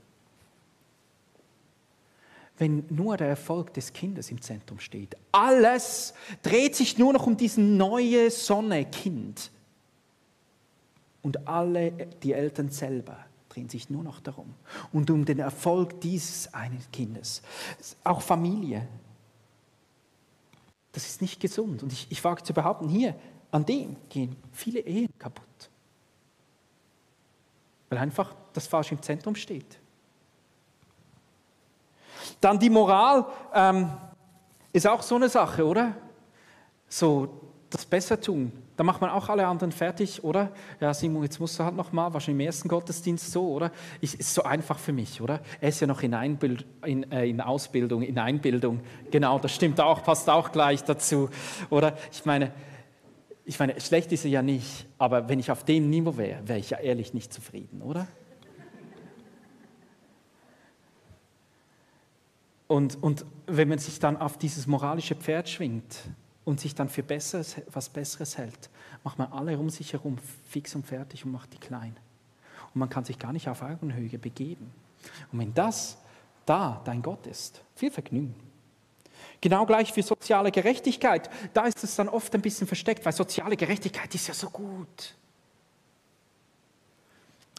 Wenn 2.58 2.86
nur 2.90 3.18
der 3.18 3.28
Erfolg 3.28 3.74
des 3.74 3.92
Kindes 3.92 4.30
im 4.30 4.40
Zentrum 4.40 4.80
steht, 4.80 5.18
alles 5.32 6.14
dreht 6.44 6.76
sich 6.76 6.98
nur 6.98 7.12
noch 7.12 7.26
um 7.26 7.36
diesen 7.36 7.76
neue 7.76 8.30
Sonne 8.30 8.86
Kind. 8.86 9.52
Und 11.24 11.48
alle, 11.48 11.92
die 12.22 12.34
Eltern 12.34 12.70
selber, 12.70 13.26
drehen 13.52 13.70
sich 13.70 13.90
nur 13.90 14.04
noch 14.04 14.22
darum 14.22 14.54
und 14.94 15.10
um 15.10 15.26
den 15.26 15.40
Erfolg 15.40 16.00
dieses 16.02 16.54
einen 16.54 16.82
Kindes. 16.92 17.42
Auch 18.04 18.22
Familie. 18.22 18.88
Das 20.94 21.06
ist 21.06 21.22
nicht 21.22 21.40
gesund. 21.40 21.84
Und 21.84 21.92
ich, 21.92 22.08
ich 22.10 22.24
wage 22.24 22.44
zu 22.44 22.54
behaupten, 22.54 22.88
hier 22.88 23.16
an 23.52 23.66
dem 23.66 23.98
gehen 24.10 24.36
viele 24.54 24.80
Ehen 24.80 25.10
kaputt. 25.20 25.46
Weil 27.90 28.00
einfach 28.00 28.34
das 28.54 28.68
Falsche 28.68 28.96
im 28.96 29.02
Zentrum 29.02 29.36
steht. 29.36 29.80
Dann 32.40 32.58
die 32.58 32.70
Moral 32.70 33.26
ähm, 33.54 33.92
ist 34.72 34.88
auch 34.88 35.02
so 35.02 35.16
eine 35.16 35.28
Sache, 35.28 35.66
oder? 35.66 35.96
So 36.88 37.51
das 37.72 37.86
Bessertun. 37.86 38.52
Da 38.76 38.84
macht 38.84 39.02
man 39.02 39.10
auch 39.10 39.30
alle 39.30 39.48
anderen 39.48 39.72
fertig, 39.72 40.24
oder? 40.24 40.52
Ja, 40.80 40.94
Simon, 40.94 41.24
jetzt 41.24 41.40
musst 41.40 41.58
du 41.58 41.64
halt 41.64 41.76
noch 41.76 41.92
mal, 41.92 42.14
wahrscheinlich 42.14 42.44
im 42.44 42.48
ersten 42.48 42.68
Gottesdienst 42.68 43.32
so, 43.32 43.48
oder? 43.50 43.72
Ich, 44.02 44.20
ist 44.20 44.34
so 44.34 44.44
einfach 44.44 44.78
für 44.78 44.94
mich, 44.94 45.22
oder? 45.22 45.40
Er 45.60 45.70
ist 45.70 45.80
ja 45.80 45.88
noch 45.88 46.04
in, 46.04 46.14
Einbild, 46.14 46.66
in, 46.86 47.10
äh, 47.12 47.26
in 47.28 47.42
Ausbildung, 47.42 48.02
in 48.04 48.20
Einbildung. 48.20 48.82
Genau, 49.10 49.40
das 49.40 49.56
stimmt 49.56 49.80
auch, 49.80 50.04
passt 50.04 50.30
auch 50.30 50.52
gleich 50.52 50.84
dazu, 50.84 51.30
oder? 51.70 51.98
Ich 52.12 52.26
meine, 52.26 52.52
ich 53.46 53.58
meine, 53.58 53.80
schlecht 53.80 54.12
ist 54.12 54.26
er 54.26 54.32
ja 54.32 54.42
nicht, 54.42 54.86
aber 54.98 55.30
wenn 55.30 55.40
ich 55.40 55.50
auf 55.50 55.64
dem 55.64 55.90
Niveau 55.90 56.18
wäre, 56.18 56.48
wäre 56.48 56.60
ich 56.60 56.72
ja 56.72 56.80
ehrlich 56.80 57.14
nicht 57.14 57.34
zufrieden, 57.34 57.82
oder? 57.82 58.08
Und, 62.68 63.02
und 63.04 63.26
wenn 63.48 63.68
man 63.68 63.80
sich 63.80 64.00
dann 64.00 64.18
auf 64.18 64.38
dieses 64.38 64.68
moralische 64.68 65.16
Pferd 65.16 65.50
schwingt, 65.50 66.10
und 66.46 66.60
sich 66.60 66.76
dann 66.76 66.90
für 66.90 67.04
Besseres, 67.04 67.56
was 67.72 67.90
Besseres 67.90 68.38
hält, 68.38 68.70
macht 69.04 69.20
man 69.20 69.32
alle 69.32 69.58
um 69.58 69.70
sich 69.70 69.94
herum 69.94 70.18
fix 70.50 70.76
und 70.76 70.86
fertig 70.86 71.26
und 71.26 71.32
macht 71.32 71.54
die 71.54 71.60
klein. 71.60 71.96
Und 72.74 72.80
man 72.80 72.90
kann 72.90 73.06
sich 73.06 73.20
gar 73.20 73.34
nicht 73.34 73.48
auf 73.48 73.62
Augenhöhe 73.62 74.18
begeben. 74.18 74.72
Und 75.32 75.40
wenn 75.40 75.54
das 75.54 75.98
da 76.46 76.82
dein 76.86 77.02
Gott 77.02 77.28
ist, 77.28 77.62
viel 77.76 77.92
Vergnügen. 77.92 78.36
Genau 79.40 79.66
gleich 79.66 79.92
für 79.92 80.04
soziale 80.04 80.52
Gerechtigkeit. 80.52 81.30
Da 81.54 81.66
ist 81.66 81.84
es 81.84 81.96
dann 81.96 82.10
oft 82.10 82.34
ein 82.36 82.42
bisschen 82.42 82.68
versteckt, 82.68 83.06
weil 83.06 83.14
soziale 83.14 83.58
Gerechtigkeit 83.58 84.14
ist 84.14 84.28
ja 84.28 84.34
so 84.34 84.50
gut. 84.50 85.16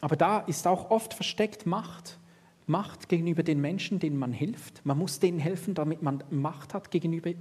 Aber 0.01 0.15
da 0.15 0.39
ist 0.39 0.67
auch 0.67 0.91
oft 0.91 1.13
versteckt 1.13 1.65
Macht. 1.65 2.17
Macht 2.65 3.09
gegenüber 3.09 3.43
den 3.43 3.59
Menschen, 3.59 3.99
denen 3.99 4.17
man 4.17 4.31
hilft. 4.31 4.85
Man 4.85 4.97
muss 4.97 5.19
denen 5.19 5.39
helfen, 5.39 5.75
damit 5.75 6.01
man 6.01 6.23
Macht 6.29 6.73
hat 6.73 6.91
gegenüber 6.91 7.31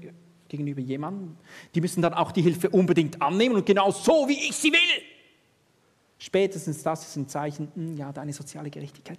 gegenüber 0.53 0.81
jemandem. 0.81 1.37
Die 1.75 1.81
müssen 1.81 2.03
dann 2.03 2.15
auch 2.15 2.31
die 2.31 2.43
Hilfe 2.43 2.71
unbedingt 2.71 3.21
annehmen 3.21 3.57
und 3.57 3.67
genau 3.67 3.91
so, 3.91 4.29
wie 4.29 4.49
ich 4.49 4.55
sie 4.55 4.71
will. 4.71 5.03
Spätestens 6.19 6.83
das 6.83 7.09
ist 7.09 7.17
ein 7.17 7.27
Zeichen, 7.27 7.73
hm, 7.75 7.97
ja, 7.97 8.13
deine 8.13 8.33
soziale 8.33 8.71
Gerechtigkeit. 8.71 9.19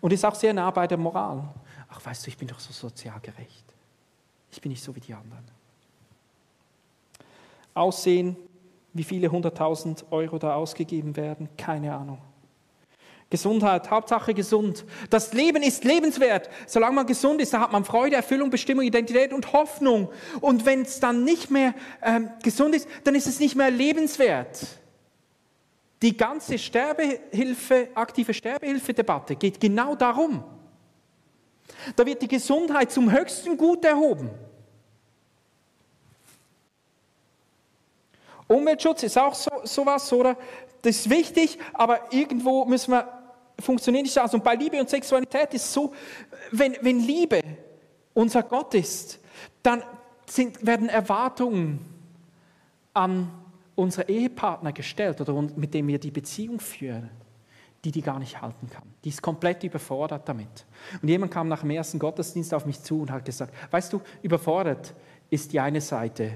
Und 0.00 0.12
ist 0.12 0.24
auch 0.24 0.34
sehr 0.34 0.54
nah 0.54 0.70
bei 0.70 0.86
der 0.86 0.98
Moral. 0.98 1.48
Ach, 1.88 2.04
weißt 2.04 2.24
du, 2.24 2.28
ich 2.28 2.36
bin 2.36 2.46
doch 2.46 2.60
so 2.60 2.72
sozial 2.72 3.18
gerecht. 3.20 3.64
Ich 4.52 4.60
bin 4.60 4.70
nicht 4.70 4.82
so 4.82 4.94
wie 4.94 5.00
die 5.00 5.14
anderen. 5.14 5.44
Aussehen, 7.74 8.36
wie 8.92 9.04
viele 9.04 9.30
hunderttausend 9.30 10.04
Euro 10.10 10.38
da 10.38 10.54
ausgegeben 10.54 11.16
werden, 11.16 11.48
keine 11.56 11.94
Ahnung. 11.94 12.18
Gesundheit, 13.30 13.88
Hauptsache 13.90 14.34
gesund. 14.34 14.84
Das 15.08 15.32
Leben 15.32 15.62
ist 15.62 15.84
lebenswert. 15.84 16.50
Solange 16.66 16.96
man 16.96 17.06
gesund 17.06 17.40
ist, 17.40 17.54
da 17.54 17.60
hat 17.60 17.70
man 17.70 17.84
Freude, 17.84 18.16
Erfüllung, 18.16 18.50
Bestimmung, 18.50 18.84
Identität 18.84 19.32
und 19.32 19.52
Hoffnung. 19.52 20.10
Und 20.40 20.66
wenn 20.66 20.82
es 20.82 20.98
dann 20.98 21.22
nicht 21.22 21.48
mehr 21.48 21.74
ähm, 22.02 22.28
gesund 22.42 22.74
ist, 22.74 22.88
dann 23.04 23.14
ist 23.14 23.28
es 23.28 23.38
nicht 23.38 23.54
mehr 23.54 23.70
lebenswert. 23.70 24.66
Die 26.02 26.16
ganze 26.16 26.58
Sterbehilfe, 26.58 27.90
aktive 27.94 28.34
Sterbehilfedebatte 28.34 29.36
geht 29.36 29.60
genau 29.60 29.94
darum. 29.94 30.42
Da 31.94 32.04
wird 32.04 32.22
die 32.22 32.28
Gesundheit 32.28 32.90
zum 32.90 33.12
höchsten 33.12 33.56
Gut 33.56 33.84
erhoben. 33.84 34.30
Umweltschutz 38.48 39.04
ist 39.04 39.16
auch 39.16 39.34
so, 39.36 39.50
sowas, 39.62 40.12
oder? 40.12 40.36
Das 40.82 40.96
ist 40.96 41.10
wichtig, 41.10 41.58
aber 41.72 42.12
irgendwo 42.12 42.64
müssen 42.64 42.92
wir 42.92 43.19
funktioniert 43.60 44.04
nicht 44.04 44.18
aus. 44.18 44.34
Und 44.34 44.44
bei 44.44 44.54
Liebe 44.54 44.78
und 44.78 44.88
Sexualität 44.88 45.54
ist 45.54 45.64
es 45.64 45.72
so, 45.72 45.92
wenn, 46.50 46.76
wenn 46.80 47.00
Liebe 47.00 47.40
unser 48.14 48.42
Gott 48.42 48.74
ist, 48.74 49.18
dann 49.62 49.82
sind, 50.26 50.64
werden 50.64 50.88
Erwartungen 50.88 51.84
an 52.94 53.30
unsere 53.74 54.08
Ehepartner 54.08 54.72
gestellt 54.72 55.20
oder 55.20 55.40
mit 55.56 55.74
dem 55.74 55.86
wir 55.88 55.98
die 55.98 56.10
Beziehung 56.10 56.60
führen, 56.60 57.10
die 57.84 57.90
die 57.90 58.02
gar 58.02 58.18
nicht 58.18 58.40
halten 58.40 58.68
kann. 58.68 58.82
Die 59.04 59.08
ist 59.08 59.22
komplett 59.22 59.64
überfordert 59.64 60.28
damit. 60.28 60.66
Und 61.00 61.08
jemand 61.08 61.32
kam 61.32 61.48
nach 61.48 61.60
dem 61.60 61.70
ersten 61.70 61.98
Gottesdienst 61.98 62.52
auf 62.52 62.66
mich 62.66 62.82
zu 62.82 63.00
und 63.00 63.10
hat 63.10 63.24
gesagt, 63.24 63.54
weißt 63.70 63.92
du, 63.92 64.02
überfordert 64.22 64.94
ist 65.30 65.52
die 65.52 65.60
eine 65.60 65.80
Seite, 65.80 66.32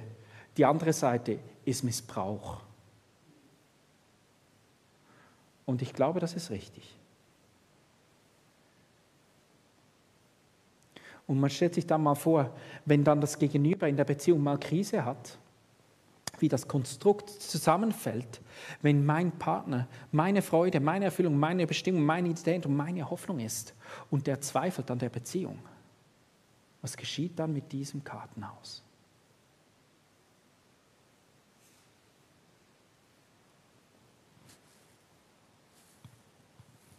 die 0.57 0.65
andere 0.65 0.93
Seite 0.93 1.39
ist 1.65 1.85
Missbrauch. 1.85 2.61
Und 5.67 5.83
ich 5.83 5.93
glaube, 5.93 6.21
das 6.21 6.35
ist 6.35 6.51
richtig. 6.51 6.97
Und 11.27 11.41
man 11.41 11.51
stellt 11.51 11.75
sich 11.75 11.87
dann 11.87 12.03
mal 12.03 12.15
vor, 12.15 12.55
wenn 12.85 13.03
dann 13.03 13.21
das 13.21 13.39
Gegenüber 13.39 13.89
in 13.89 13.97
der 13.97 14.05
Beziehung 14.05 14.43
mal 14.43 14.59
Krise 14.59 15.05
hat, 15.05 15.39
wie 16.39 16.49
das 16.49 16.69
Konstrukt 16.69 17.31
zusammenfällt, 17.31 18.41
wenn 18.83 19.07
mein 19.07 19.33
Partner 19.33 19.89
meine 20.13 20.43
Freude, 20.43 20.81
meine 20.81 21.07
Erfüllung, 21.07 21.39
meine 21.39 21.67
Bestimmung, 21.67 22.05
meine 22.05 22.29
Identität 22.29 22.67
und 22.67 22.77
meine 22.77 23.09
Hoffnung 23.09 23.41
ist 23.41 23.75
und 24.11 24.27
der 24.27 24.41
zweifelt 24.41 24.91
an 24.91 24.99
der 24.99 25.11
Beziehung. 25.11 25.59
Was 26.83 26.97
geschieht 26.97 27.39
dann 27.39 27.53
mit 27.53 27.73
diesem 27.73 28.05
Kartenhaus? 28.05 28.83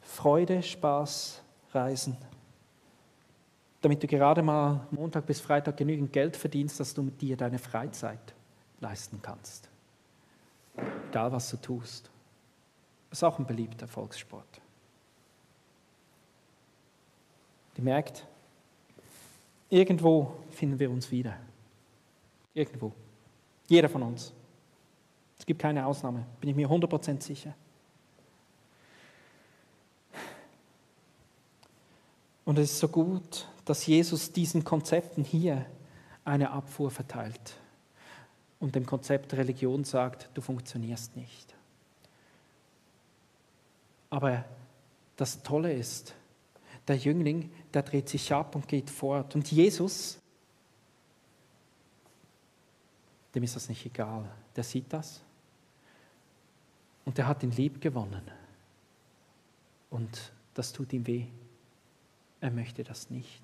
Freude, 0.01 0.63
Spaß, 0.63 1.43
Reisen, 1.73 2.17
damit 3.85 4.01
du 4.01 4.07
gerade 4.07 4.41
mal 4.41 4.87
Montag 4.89 5.27
bis 5.27 5.39
Freitag 5.39 5.77
genügend 5.77 6.11
Geld 6.11 6.35
verdienst, 6.35 6.79
dass 6.79 6.95
du 6.95 7.03
dir 7.03 7.37
deine 7.37 7.59
Freizeit 7.59 8.33
leisten 8.79 9.19
kannst. 9.21 9.69
Egal, 11.09 11.31
was 11.31 11.51
du 11.51 11.57
tust. 11.57 12.09
Das 13.11 13.19
ist 13.19 13.23
auch 13.23 13.37
ein 13.37 13.45
beliebter 13.45 13.87
Volkssport. 13.87 14.59
Ihr 17.77 17.83
merkt, 17.83 18.25
irgendwo 19.69 20.35
finden 20.49 20.79
wir 20.79 20.89
uns 20.89 21.11
wieder. 21.11 21.37
Irgendwo. 22.55 22.91
Jeder 23.67 23.87
von 23.87 24.01
uns. 24.01 24.33
Es 25.37 25.45
gibt 25.45 25.61
keine 25.61 25.85
Ausnahme, 25.85 26.25
bin 26.41 26.49
ich 26.49 26.55
mir 26.55 26.67
100% 26.67 27.21
sicher. 27.21 27.53
Und 32.45 32.57
es 32.57 32.71
ist 32.71 32.79
so 32.79 32.87
gut, 32.87 33.47
dass 33.65 33.85
Jesus 33.85 34.31
diesen 34.31 34.63
Konzepten 34.63 35.23
hier 35.23 35.65
eine 36.23 36.51
Abfuhr 36.51 36.91
verteilt 36.91 37.57
und 38.59 38.75
dem 38.75 38.85
Konzept 38.85 39.33
Religion 39.33 39.83
sagt, 39.83 40.29
du 40.33 40.41
funktionierst 40.41 41.15
nicht. 41.15 41.55
Aber 44.09 44.45
das 45.17 45.43
Tolle 45.43 45.73
ist, 45.73 46.13
der 46.87 46.97
Jüngling, 46.97 47.51
der 47.73 47.83
dreht 47.83 48.09
sich 48.09 48.31
ab 48.31 48.55
und 48.55 48.67
geht 48.67 48.89
fort. 48.89 49.35
Und 49.35 49.51
Jesus, 49.51 50.19
dem 53.33 53.43
ist 53.43 53.55
das 53.55 53.69
nicht 53.69 53.85
egal. 53.85 54.29
Der 54.55 54.63
sieht 54.63 54.93
das 54.93 55.21
und 57.03 57.17
der 57.17 57.27
hat 57.27 57.43
ihn 57.43 57.51
lieb 57.51 57.81
gewonnen. 57.81 58.23
Und 59.89 60.31
das 60.53 60.71
tut 60.73 60.93
ihm 60.93 61.05
weh. 61.07 61.25
Er 62.41 62.51
möchte 62.51 62.83
das 62.83 63.09
nicht. 63.09 63.41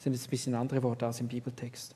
Sind 0.00 0.14
jetzt 0.14 0.26
ein 0.26 0.30
bisschen 0.30 0.54
andere 0.54 0.82
Worte 0.82 1.06
als 1.06 1.20
im 1.20 1.28
Bibeltext. 1.28 1.94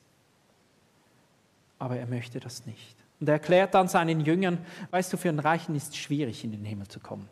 Aber 1.79 1.97
er 1.97 2.07
möchte 2.07 2.38
das 2.38 2.64
nicht. 2.67 2.95
Und 3.19 3.29
er 3.29 3.35
erklärt 3.35 3.75
dann 3.75 3.88
seinen 3.88 4.21
Jüngern, 4.21 4.59
weißt 4.90 5.12
du, 5.12 5.17
für 5.17 5.31
einen 5.31 5.38
Reichen 5.38 5.75
ist 5.75 5.88
es 5.88 5.97
schwierig, 5.97 6.45
in 6.45 6.53
den 6.53 6.64
Himmel 6.64 6.87
zu 6.87 7.01
kommen. 7.01 7.29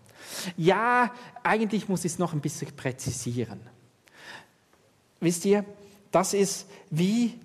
Ja, 0.56 1.12
eigentlich 1.42 1.88
muss 1.88 2.04
ich 2.04 2.12
es 2.12 2.18
noch 2.18 2.32
ein 2.32 2.40
bisschen 2.40 2.74
präzisieren. 2.74 3.60
Wisst 5.20 5.44
ihr, 5.44 5.64
das 6.10 6.32
ist 6.32 6.66
wie, 6.90 7.38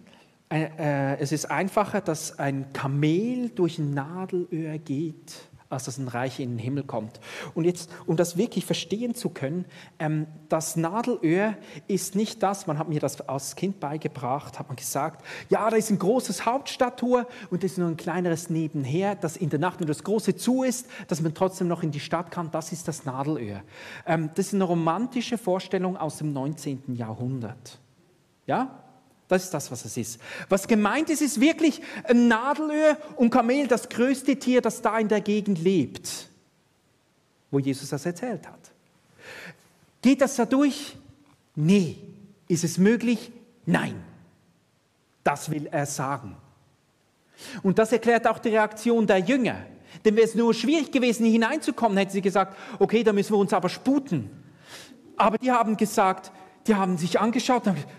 äh, 0.50 1.18
es 1.18 1.32
ist 1.32 1.46
einfacher, 1.52 2.02
dass 2.02 2.40
ein 2.40 2.72
Kamel 2.74 3.50
durch 3.50 3.78
ein 3.78 3.94
Nadelöhr 3.94 4.78
geht, 4.78 5.36
als 5.70 5.86
dass 5.86 5.98
ein 5.98 6.08
Reich 6.08 6.40
in 6.40 6.52
den 6.52 6.60
Himmel 6.60 6.84
kommt. 6.84 7.20
Und 7.54 7.66
jetzt, 7.66 7.90
um 8.06 8.16
das 8.16 8.38
wirklich 8.38 8.66
verstehen 8.66 9.16
zu 9.16 9.30
können, 9.30 9.66
ähm, 10.00 10.28
das 10.50 10.76
Nadelöhr 10.76 11.56
ist 11.88 12.16
nicht 12.16 12.42
das, 12.44 12.68
man 12.68 12.78
hat 12.78 12.90
mir 12.90 13.00
das 13.00 13.22
als 13.22 13.56
Kind 13.56 13.80
beigebracht, 13.80 14.60
hat 14.60 14.68
man 14.68 14.76
gesagt, 14.76 15.26
ja, 15.50 15.70
da 15.70 15.76
ist 15.76 15.90
ein 15.90 16.00
großes 16.00 16.46
Hauptstadttor 16.46 17.28
und 17.50 17.64
das 17.64 17.72
ist 17.72 17.78
nur 17.78 17.88
ein 17.88 17.98
kleineres 17.98 18.50
nebenher, 18.50 19.16
das 19.16 19.38
in 19.38 19.50
der 19.50 19.60
Nacht, 19.60 19.80
wenn 19.80 19.88
das 19.88 20.04
große 20.04 20.36
zu 20.36 20.64
ist, 20.64 20.88
dass 21.08 21.22
man 21.22 21.34
trotzdem 21.34 21.68
noch 21.68 21.84
in 21.84 21.92
die 21.92 22.00
Stadt 22.00 22.32
kann, 22.32 22.52
das 22.52 22.72
ist 22.72 22.88
das 22.88 23.06
Nadelöhr. 23.06 23.62
Ähm, 24.06 24.30
das 24.36 24.48
ist 24.48 24.54
eine 24.54 24.64
romantische 24.64 25.38
Vorstellung 25.38 25.98
aus 25.98 26.18
dem 26.18 26.34
19. 26.34 26.96
Jahrhundert. 26.96 27.80
Ja? 28.46 28.84
Das 29.28 29.44
ist 29.44 29.54
das, 29.54 29.70
was 29.72 29.84
es 29.84 29.98
ist. 29.98 30.20
Was 30.48 30.68
gemeint 30.68 31.10
ist, 31.10 31.22
ist 31.22 31.42
wirklich 31.42 31.82
ein 32.06 32.28
Nadelöhr 32.28 32.98
und 33.18 33.30
Kamel, 33.30 33.68
das 33.68 33.90
größte 33.90 34.38
Tier, 34.38 34.62
das 34.62 34.82
da 34.82 34.98
in 35.00 35.10
der 35.10 35.22
Gegend 35.22 35.60
lebt, 35.60 36.30
wo 37.52 37.60
Jesus 37.60 37.90
das 37.90 38.06
erzählt 38.06 38.48
hat. 38.48 38.72
Geht 40.02 40.22
das 40.22 40.36
da 40.36 40.46
durch? 40.46 40.96
Nee. 41.56 41.98
Ist 42.48 42.64
es 42.64 42.78
möglich? 42.78 43.32
Nein. 43.66 44.02
Das 45.24 45.52
will 45.52 45.68
er 45.70 45.86
sagen. 45.86 46.38
Und 47.64 47.78
das 47.78 47.92
erklärt 47.92 48.26
auch 48.28 48.40
die 48.40 48.50
Reaktion 48.50 49.06
der 49.06 49.20
Jünger. 49.20 49.66
Denn 50.06 50.16
wäre 50.16 50.26
es 50.26 50.36
nur 50.36 50.54
schwierig 50.54 50.92
gewesen, 50.92 51.26
hineinzukommen, 51.26 51.98
hätten 51.98 52.12
sie 52.12 52.22
gesagt, 52.22 52.56
okay, 52.80 53.04
da 53.04 53.12
müssen 53.12 53.34
wir 53.34 53.40
uns 53.40 53.52
aber 53.52 53.68
sputen. 53.68 54.30
Aber 55.18 55.38
die 55.38 55.52
haben 55.52 55.76
gesagt, 55.76 56.32
die 56.68 56.76
haben 56.76 56.98
sich 56.98 57.20
angeschaut 57.20 57.64
und 57.64 57.70
haben 57.70 57.76
gesagt, 57.76 57.94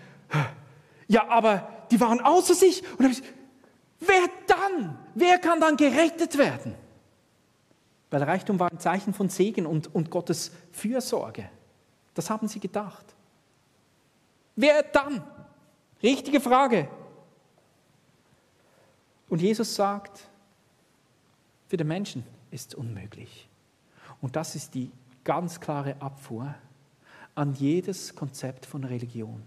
ja, 1.09 1.27
aber 1.27 1.67
die 1.91 1.99
waren 1.99 2.21
außer 2.21 2.53
sich. 2.53 2.83
Und 2.97 3.11
ich, 3.11 3.23
wer 3.99 4.29
dann? 4.47 4.97
Wer 5.15 5.39
kann 5.39 5.59
dann 5.59 5.75
gerettet 5.75 6.37
werden? 6.37 6.75
Weil 8.11 8.23
Reichtum 8.23 8.59
war 8.59 8.71
ein 8.71 8.79
Zeichen 8.79 9.13
von 9.13 9.27
Segen 9.27 9.65
und, 9.65 9.93
und 9.93 10.11
Gottes 10.11 10.51
Fürsorge. 10.71 11.49
Das 12.13 12.29
haben 12.29 12.47
sie 12.47 12.59
gedacht. 12.59 13.05
Wer 14.55 14.83
dann? 14.83 15.23
Richtige 16.01 16.39
Frage. 16.39 16.87
Und 19.29 19.41
Jesus 19.41 19.75
sagt, 19.75 20.27
für 21.67 21.77
den 21.77 21.87
Menschen 21.87 22.23
ist 22.51 22.69
es 22.69 22.75
unmöglich. 22.75 23.49
Und 24.21 24.35
das 24.35 24.55
ist 24.55 24.75
die 24.75 24.91
ganz 25.23 25.59
klare 25.59 25.99
Abfuhr 26.01 26.53
an 27.33 27.55
jedes 27.55 28.15
Konzept 28.15 28.65
von 28.65 28.83
Religion. 28.83 29.43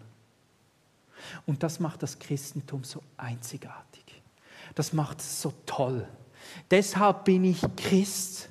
Und 1.46 1.62
das 1.62 1.80
macht 1.80 2.02
das 2.02 2.18
Christentum 2.18 2.84
so 2.84 3.02
einzigartig. 3.16 4.04
Das 4.74 4.92
macht 4.92 5.20
es 5.20 5.42
so 5.42 5.52
toll. 5.66 6.06
Deshalb 6.70 7.24
bin 7.24 7.44
ich 7.44 7.60
Christ, 7.76 8.48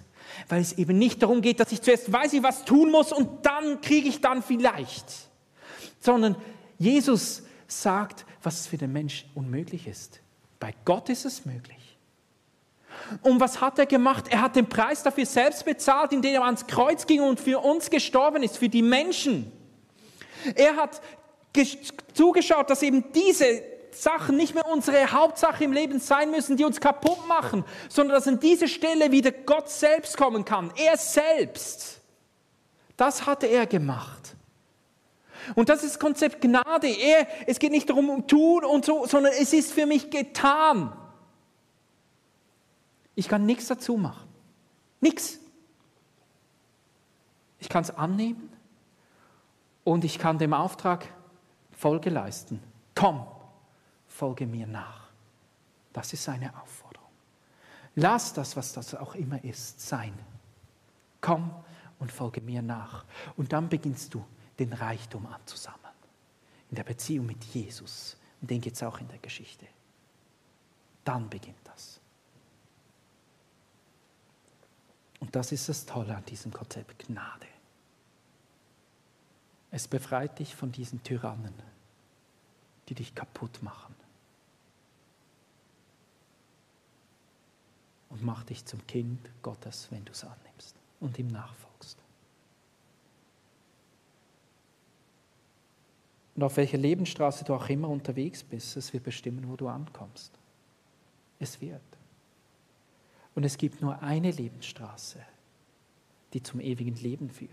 weil 0.47 0.61
es 0.61 0.73
eben 0.73 0.97
nicht 0.97 1.21
darum 1.21 1.41
geht, 1.41 1.59
dass 1.59 1.71
ich 1.71 1.81
zuerst 1.81 2.11
weiß, 2.11 2.33
ich 2.33 2.43
was 2.43 2.65
tun 2.65 2.91
muss 2.91 3.11
und 3.11 3.45
dann 3.45 3.81
kriege 3.81 4.07
ich 4.07 4.21
dann 4.21 4.41
vielleicht, 4.43 5.05
sondern 5.99 6.35
Jesus 6.77 7.43
sagt, 7.67 8.25
was 8.43 8.67
für 8.67 8.77
den 8.77 8.91
Mensch 8.91 9.25
unmöglich 9.35 9.87
ist. 9.87 10.19
Bei 10.59 10.73
Gott 10.85 11.09
ist 11.09 11.25
es 11.25 11.45
möglich. 11.45 11.77
Und 13.21 13.39
was 13.39 13.61
hat 13.61 13.79
er 13.79 13.85
gemacht? 13.85 14.25
Er 14.29 14.41
hat 14.41 14.55
den 14.55 14.67
Preis 14.67 15.03
dafür 15.03 15.25
selbst 15.25 15.65
bezahlt, 15.65 16.11
indem 16.11 16.35
er 16.35 16.43
ans 16.43 16.65
Kreuz 16.67 17.05
ging 17.05 17.21
und 17.21 17.39
für 17.39 17.59
uns 17.59 17.89
gestorben 17.89 18.43
ist, 18.43 18.57
für 18.57 18.69
die 18.69 18.81
Menschen. 18.81 19.51
Er 20.55 20.75
hat 20.75 21.01
zugeschaut, 22.13 22.69
dass 22.69 22.81
eben 22.81 23.11
diese 23.13 23.63
Sachen 23.91 24.37
nicht 24.37 24.55
mehr 24.55 24.65
unsere 24.67 25.11
Hauptsache 25.11 25.63
im 25.63 25.73
Leben 25.73 25.99
sein 25.99 26.31
müssen, 26.31 26.57
die 26.57 26.63
uns 26.63 26.79
kaputt 26.79 27.27
machen, 27.27 27.65
sondern 27.89 28.15
dass 28.15 28.27
an 28.27 28.39
diese 28.39 28.67
Stelle 28.67 29.11
wieder 29.11 29.31
Gott 29.31 29.69
selbst 29.69 30.17
kommen 30.17 30.45
kann. 30.45 30.71
Er 30.75 30.97
selbst. 30.97 31.99
Das 32.97 33.25
hatte 33.25 33.47
er 33.47 33.65
gemacht. 33.65 34.35
Und 35.55 35.69
das 35.69 35.83
ist 35.83 35.95
das 35.95 35.99
Konzept 35.99 36.41
Gnade. 36.41 36.87
Er, 36.87 37.27
es 37.47 37.59
geht 37.59 37.71
nicht 37.71 37.89
darum, 37.89 38.09
um 38.09 38.27
tun 38.27 38.63
und 38.63 38.85
so, 38.85 39.05
sondern 39.05 39.33
es 39.33 39.53
ist 39.53 39.73
für 39.73 39.85
mich 39.85 40.09
getan. 40.09 40.93
Ich 43.15 43.27
kann 43.27 43.45
nichts 43.45 43.67
dazu 43.67 43.97
machen. 43.97 44.29
Nichts. 44.99 45.39
Ich 47.59 47.69
kann 47.69 47.83
es 47.83 47.95
annehmen 47.95 48.51
und 49.83 50.03
ich 50.05 50.19
kann 50.19 50.37
dem 50.37 50.53
Auftrag 50.53 51.07
Folge 51.81 52.11
leisten. 52.11 52.61
Komm, 52.93 53.25
folge 54.07 54.45
mir 54.45 54.67
nach. 54.67 55.09
Das 55.91 56.13
ist 56.13 56.23
seine 56.23 56.55
Aufforderung. 56.61 57.09
Lass 57.95 58.33
das, 58.33 58.55
was 58.55 58.71
das 58.73 58.93
auch 58.93 59.15
immer 59.15 59.43
ist, 59.43 59.81
sein. 59.81 60.13
Komm 61.21 61.51
und 61.97 62.11
folge 62.11 62.39
mir 62.39 62.61
nach. 62.61 63.03
Und 63.35 63.51
dann 63.51 63.67
beginnst 63.67 64.13
du, 64.13 64.23
den 64.59 64.73
Reichtum 64.73 65.25
anzusammeln. 65.25 65.95
In 66.69 66.75
der 66.75 66.83
Beziehung 66.83 67.25
mit 67.25 67.43
Jesus. 67.45 68.15
Und 68.41 68.51
den 68.51 68.61
geht 68.61 68.75
es 68.75 68.83
auch 68.83 68.99
in 68.99 69.07
der 69.07 69.17
Geschichte. 69.17 69.65
Dann 71.03 71.31
beginnt 71.31 71.57
das. 71.63 71.99
Und 75.19 75.35
das 75.35 75.51
ist 75.51 75.67
das 75.67 75.83
Tolle 75.87 76.15
an 76.15 76.25
diesem 76.25 76.53
Konzept 76.53 77.07
Gnade. 77.07 77.47
Es 79.71 79.87
befreit 79.87 80.37
dich 80.39 80.53
von 80.53 80.71
diesen 80.71 81.01
Tyrannen, 81.03 81.53
die 82.89 82.95
dich 82.95 83.15
kaputt 83.15 83.63
machen. 83.63 83.95
Und 88.09 88.23
macht 88.23 88.49
dich 88.49 88.65
zum 88.65 88.85
Kind 88.87 89.29
Gottes, 89.41 89.87
wenn 89.89 90.03
du 90.03 90.11
es 90.11 90.25
annimmst 90.25 90.75
und 90.99 91.17
ihm 91.17 91.27
nachfolgst. 91.27 91.97
Und 96.35 96.43
auf 96.43 96.57
welcher 96.57 96.77
Lebensstraße 96.77 97.45
du 97.45 97.53
auch 97.53 97.69
immer 97.69 97.87
unterwegs 97.87 98.43
bist, 98.43 98.75
es 98.75 98.91
wird 98.91 99.03
bestimmen, 99.03 99.47
wo 99.47 99.55
du 99.55 99.69
ankommst. 99.69 100.31
Es 101.39 101.61
wird. 101.61 101.81
Und 103.35 103.45
es 103.45 103.57
gibt 103.57 103.81
nur 103.81 104.01
eine 104.01 104.31
Lebensstraße, 104.31 105.19
die 106.33 106.43
zum 106.43 106.59
ewigen 106.59 106.95
Leben 106.95 107.29
führt. 107.29 107.51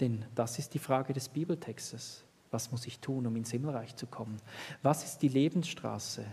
Denn 0.00 0.24
das 0.34 0.58
ist 0.58 0.74
die 0.74 0.78
Frage 0.78 1.12
des 1.12 1.28
Bibeltextes. 1.28 2.24
Was 2.50 2.70
muss 2.72 2.86
ich 2.86 2.98
tun, 3.00 3.26
um 3.26 3.36
ins 3.36 3.50
Himmelreich 3.50 3.96
zu 3.96 4.06
kommen? 4.06 4.40
Was 4.82 5.04
ist 5.04 5.18
die 5.18 5.28
Lebensstraße, 5.28 6.24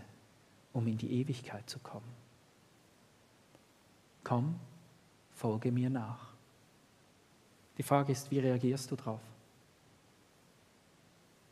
um 0.72 0.86
in 0.86 0.96
die 0.96 1.20
Ewigkeit 1.20 1.68
zu 1.68 1.78
kommen? 1.78 2.06
Komm, 4.24 4.56
folge 5.34 5.70
mir 5.70 5.90
nach. 5.90 6.32
Die 7.78 7.82
Frage 7.82 8.12
ist, 8.12 8.30
wie 8.30 8.38
reagierst 8.38 8.90
du 8.90 8.96
drauf? 8.96 9.20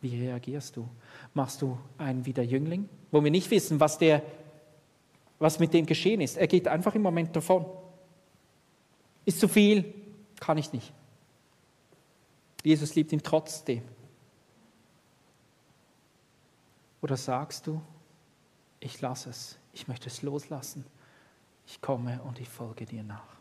Wie 0.01 0.21
reagierst 0.21 0.77
du? 0.77 0.89
Machst 1.35 1.63
du 1.63 1.79
einen 1.99 2.25
wie 2.27 2.33
der 2.33 2.47
Jüngling, 2.47 2.89
wo 3.11 3.23
wir 3.23 3.31
nicht 3.31 3.51
wissen, 3.51 3.81
was, 3.81 3.99
der, 3.99 4.23
was 5.39 5.59
mit 5.59 5.73
dem 5.75 5.87
geschehen 5.87 6.21
ist? 6.21 6.37
Er 6.37 6.47
geht 6.47 6.69
einfach 6.69 6.95
im 6.95 7.03
Moment 7.03 7.35
davon. 7.37 7.67
Ist 9.25 9.41
zu 9.41 9.49
viel, 9.49 9.95
kann 10.41 10.59
ich 10.59 10.73
nicht. 10.73 10.93
Jesus 12.65 12.95
liebt 12.95 13.13
ihn 13.13 13.23
trotzdem. 13.23 13.83
Oder 17.03 17.17
sagst 17.17 17.67
du, 17.67 17.81
ich 18.81 19.01
lasse 19.01 19.31
es, 19.31 19.59
ich 19.75 19.87
möchte 19.87 20.09
es 20.09 20.23
loslassen, 20.23 20.87
ich 21.67 21.81
komme 21.83 22.23
und 22.23 22.41
ich 22.41 22.49
folge 22.49 22.87
dir 22.87 23.05
nach. 23.05 23.37